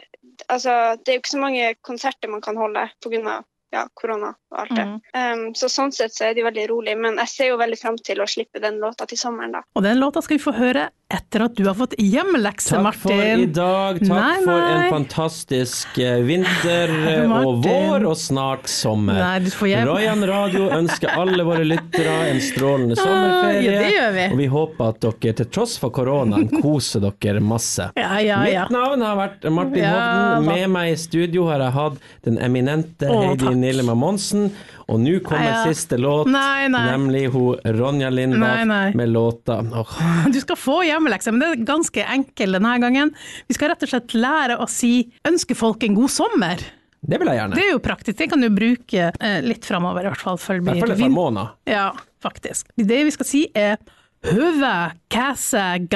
altså, 0.54 0.96
det 1.02 1.10
er 1.10 1.16
jo 1.18 1.22
ikke 1.24 1.32
så 1.34 1.40
mange 1.42 1.72
konserter 1.84 2.30
man 2.32 2.44
kan 2.46 2.56
holde 2.60 2.84
pga. 3.04 3.40
Ja, 3.72 3.86
korona 3.96 4.34
og 4.52 4.58
alt 4.66 4.74
det. 4.76 4.84
Mm. 4.84 4.96
Um, 5.16 5.44
så 5.56 5.70
sånn 5.72 5.94
sett 5.96 6.12
så 6.12 6.26
er 6.28 6.34
det 6.36 6.42
jo 6.44 6.48
veldig 6.50 6.66
rolig, 6.74 6.96
men 7.00 7.16
jeg 7.24 7.30
ser 7.32 7.52
jo 7.54 7.60
veldig 7.62 7.78
fram 7.80 7.96
til 8.04 8.20
å 8.20 8.26
slippe 8.28 8.60
den 8.60 8.82
låta 8.84 9.06
til 9.08 9.16
sommeren, 9.22 9.54
da. 9.56 9.62
Og 9.80 9.86
den 9.86 10.02
låta 10.02 10.20
skal 10.26 10.36
vi 10.38 10.44
få 10.44 10.52
høre 10.58 10.90
etter 11.12 11.44
at 11.44 11.56
du 11.56 11.66
har 11.68 11.76
fått 11.76 11.94
hjemmelekse, 12.00 12.72
Takk 12.76 12.84
Martin. 12.84 13.02
for 13.04 13.22
i 13.44 13.46
dag. 13.56 13.98
Takk 14.00 14.12
Nei, 14.12 14.36
for 14.44 14.62
en 14.64 14.86
fantastisk 14.92 15.98
eh, 16.04 16.20
vinter 16.28 16.92
og 17.48 17.62
vår, 17.66 18.06
og 18.12 18.16
snart 18.20 18.68
sommer. 18.72 19.20
Nei, 19.20 19.40
du 19.44 19.50
får 19.56 19.72
hjem- 19.72 19.88
Royan 19.90 20.24
Radio 20.30 20.68
ønsker 20.78 21.12
alle 21.20 21.44
våre 21.48 21.64
lyttere 21.68 22.14
en 22.32 22.40
strålende 22.44 22.96
sommerferie. 23.00 23.72
ja, 23.72 23.82
det 23.84 23.92
gjør 23.96 24.14
vi. 24.20 24.28
Og 24.36 24.40
vi 24.44 24.50
håper 24.58 24.92
at 24.94 25.02
dere 25.08 25.36
til 25.42 25.50
tross 25.52 25.78
for 25.80 25.96
koronaen 25.96 26.48
koser 26.64 27.04
dere 27.08 27.40
masse. 27.44 27.88
Ja, 28.00 28.12
ja, 28.24 28.44
ja. 28.52 28.68
Mitt 28.68 28.76
navn 28.78 29.04
har 29.08 29.20
vært 29.20 29.48
Martin 29.52 29.84
Ja, 29.84 29.96
Hovden. 30.36 30.52
Med 30.52 30.70
meg 30.76 30.94
i 30.94 31.00
studio 31.00 31.48
har 31.52 31.64
jeg 31.68 31.76
hatt 31.80 32.00
den 32.28 32.40
eminente 32.44 33.08
Å, 33.12 33.20
Heidi 33.32 33.52
takk. 33.62 33.86
Mamonsen. 33.86 34.42
Monsen. 34.50 34.52
Og 34.92 35.00
nå 35.00 35.20
kommer 35.24 35.52
Ja. 35.52 35.64
siste 35.66 35.98
låt, 35.98 36.28
Nei, 36.28 36.68
nei. 36.68 36.84
nemlig 36.92 37.32
hun 37.32 37.56
Ronja 37.64 38.10
Lindbakk 38.10 38.66
Nei, 38.68 38.94
med 38.94 39.10
låta 39.10 39.60
oh. 39.62 39.94
Du 40.34 40.40
skal 40.42 40.58
få 40.60 40.82
hjemmelekse, 40.84 41.32
men 41.32 41.40
det 41.40 41.50
er 41.54 41.66
ganske 41.66 42.04
enkel 42.04 42.58
denne 42.58 42.74
gangen. 42.82 43.14
Vi 43.48 43.56
skal 43.56 43.72
rett 43.72 43.84
og 43.84 43.90
slett 43.94 44.14
lære 44.14 44.60
å 44.60 44.68
si 44.70 45.12
'ønsker 45.24 45.56
folk 45.56 45.84
en 45.84 45.96
god 45.96 46.10
sommer'. 46.10 46.60
Det 47.02 47.18
vil 47.18 47.28
jeg 47.32 47.38
gjerne. 47.40 47.56
Det 47.56 47.64
er 47.66 47.72
jo 47.72 47.80
praktisk, 47.80 48.18
det 48.18 48.30
kan 48.30 48.42
du 48.42 48.50
bruke 48.54 49.12
eh, 49.20 49.42
litt 49.42 49.66
framover, 49.66 50.06
i 50.06 50.12
hvert 50.12 50.22
fall. 50.22 50.38
I 50.38 50.60
hvert 50.62 50.80
fall 50.84 50.92
et 50.92 51.00
par 51.00 51.10
måneder. 51.10 51.50
Ja, 51.66 51.88
faktisk. 52.22 52.68
Det 52.78 53.00
vi 53.08 53.12
skal 53.16 53.26
si 53.26 53.48
er 53.56 53.78
høve, 54.22 54.92
kæse, 55.10 55.88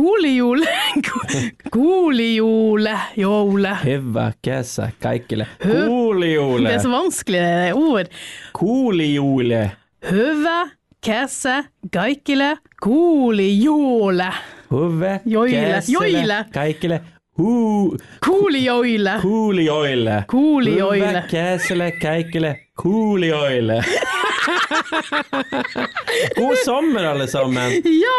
kuulijuule, 0.00 0.68
kuuli 0.94 1.50
kuulijuule, 1.74 2.98
joule. 3.16 3.76
Hyvä 3.84 4.32
kesä 4.42 4.90
kaikille. 5.02 5.46
Kuuli 5.62 5.86
kuulijuule. 5.86 6.68
Det 6.68 6.82
se 6.82 6.88
uud? 6.88 6.94
vanskliga 6.96 7.74
ord. 7.74 8.06
Kuulijuule. 8.58 9.72
Hyvä 10.10 10.68
kesä 11.00 11.64
kaikille 11.94 12.58
kuulijuule. 12.82 14.26
Hyvä 14.70 15.20
joile. 15.26 15.74
kesä 15.74 15.92
joile. 15.92 16.44
kaikille 16.54 17.00
Huu, 17.38 17.96
kuulijoille. 18.26 19.12
Kuulijoille. 19.22 20.24
Kuulijoille. 20.30 21.08
Hyvä 21.08 21.22
kesä 21.22 21.74
kaikille 22.02 22.60
kuulijoille. 22.82 23.84
God 26.36 26.56
sommer, 26.64 27.04
alle 27.04 27.26
sammen. 27.28 27.72
Ja! 27.84 28.16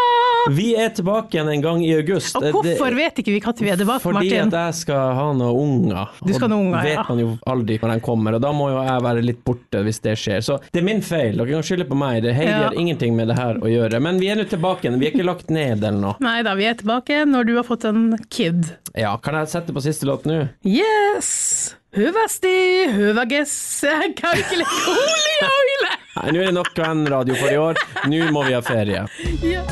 Vi 0.55 0.71
er 0.79 0.89
tilbake 0.95 1.37
igjen 1.37 1.49
en 1.53 1.61
gang 1.63 1.83
i 1.85 1.91
august. 1.95 2.35
Og 2.39 2.47
hvorfor 2.55 2.95
vet 2.97 3.19
ikke 3.21 3.33
vi 3.35 3.41
når 3.43 3.59
vi 3.61 3.69
er 3.73 3.79
tilbake, 3.81 4.01
Fordi 4.03 4.17
Martin? 4.17 4.47
at 4.47 4.57
jeg 4.57 4.77
skal 4.81 5.13
ha 5.17 5.25
noen 5.37 5.59
unger. 5.91 6.13
Du 6.25 6.33
skal 6.33 6.47
ha 6.47 6.51
noen 6.55 6.67
unger, 6.69 6.79
og 6.79 6.85
vet 6.89 7.09
man 7.11 7.21
jo 7.23 7.29
aldri 7.53 7.77
når 7.81 7.93
de 7.95 8.05
kommer, 8.05 8.37
og 8.37 8.41
da 8.45 8.51
må 8.55 8.69
jo 8.71 8.79
jeg 8.87 9.05
være 9.07 9.25
litt 9.25 9.41
borte 9.47 9.83
hvis 9.85 10.01
det 10.05 10.15
skjer. 10.21 10.41
Så 10.45 10.57
det 10.71 10.81
er 10.81 10.87
min 10.87 11.03
feil, 11.05 11.35
dere 11.37 11.51
kan 11.57 11.67
skylde 11.67 11.87
på 11.91 11.97
meg. 11.99 12.21
Det 12.25 12.35
Heidi 12.37 12.51
Ja. 12.51 12.63
har 12.69 12.77
ingenting 12.77 13.15
med 13.15 13.27
det 13.31 13.37
her 13.39 13.59
å 13.61 13.69
gjøre. 13.71 14.01
Men 14.01 14.19
vi 14.21 14.27
er 14.33 14.35
nå 14.41 14.47
tilbake 14.49 14.87
igjen, 14.87 14.99
vi 15.01 15.07
er 15.07 15.13
ikke 15.15 15.27
lagt 15.27 15.49
ned 15.53 15.83
eller 15.83 15.99
noe. 16.01 16.15
Nei 16.23 16.41
da, 16.47 16.55
vi 16.57 16.65
er 16.69 16.75
tilbake 16.79 17.21
når 17.29 17.47
du 17.47 17.55
har 17.59 17.67
fått 17.67 17.85
en 17.89 18.17
kid. 18.29 18.73
Ja, 18.97 19.15
kan 19.17 19.35
jeg 19.39 19.47
sette 19.53 19.73
på 19.75 19.81
siste 19.83 20.05
låt 20.09 20.25
nå? 20.25 20.49
Yes! 20.67 21.75
Hyvästi, 21.91 22.87
hyväges, 22.95 23.51
olje, 23.83 24.13
kuulijoille! 24.15 25.97
Nei, 26.17 26.31
nå 26.35 26.41
er 26.41 26.49
det 26.49 26.57
nok 26.57 26.73
radio 27.07 27.37
for 27.39 27.53
i 27.53 27.57
år. 27.61 27.81
Nå 28.11 28.25
må 28.35 28.43
vi 28.49 28.57
ha 28.57 28.61
ferie. 28.65 29.07
Ja. 29.45 29.63